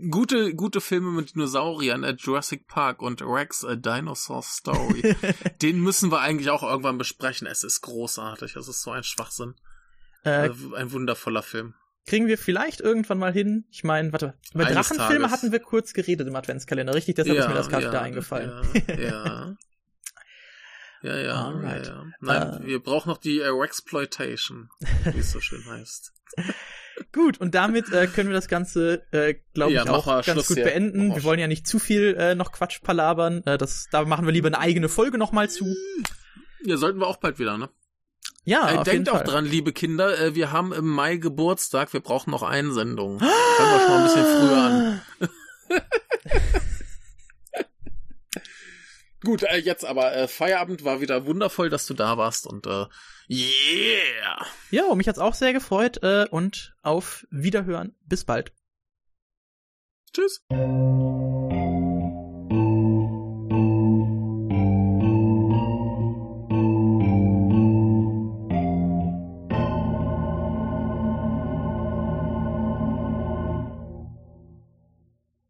[0.09, 5.13] gute, gute Filme mit Dinosauriern, äh, Jurassic Park und Rex, A Dinosaur Story.
[5.61, 7.47] Den müssen wir eigentlich auch irgendwann besprechen.
[7.47, 8.55] Es ist großartig.
[8.55, 9.55] Es ist so ein Schwachsinn.
[10.23, 11.73] äh, Äh, ein wundervoller Film.
[12.05, 13.65] kriegen wir vielleicht irgendwann mal hin.
[13.71, 15.31] Ich meine, warte, über Eines Drachenfilme Tages.
[15.31, 17.15] hatten wir kurz geredet im Adventskalender, richtig?
[17.15, 18.51] Deshalb ist mir das gerade wieder eingefallen.
[18.87, 19.55] Ja, ja.
[21.03, 21.87] Ja, ja, Alright.
[21.87, 22.05] ja, ja.
[22.21, 22.65] Nein, Äh.
[22.67, 24.69] wir brauchen noch die äh, Rexploitation,
[25.11, 26.13] wie es so schön heißt.
[27.11, 30.47] Gut, und damit äh, können wir das Ganze, äh, glaube Ja, ich, auch ganz Schluss
[30.47, 30.65] gut hier.
[30.65, 31.13] beenden.
[31.15, 33.43] Wir wollen ja nicht zu viel äh, noch Quatsch palabern.
[33.45, 35.65] Äh, das, da machen wir lieber eine eigene Folge nochmal zu.
[36.63, 37.69] Ja, sollten wir auch bald wieder, ne?
[38.45, 39.25] Ja, äh, denkt auch Fall.
[39.25, 43.19] dran, liebe Kinder, äh, wir haben im Mai Geburtstag, wir brauchen noch Einsendungen.
[43.57, 45.01] Fangen wir schon mal ein bisschen früher an.
[49.23, 52.85] Gut, äh, jetzt aber äh, Feierabend war wieder wundervoll, dass du da warst und äh,
[53.29, 54.45] yeah!
[54.71, 57.95] Ja, mich hat's auch sehr gefreut äh, und auf Wiederhören.
[58.05, 58.51] Bis bald.
[60.13, 60.43] Tschüss.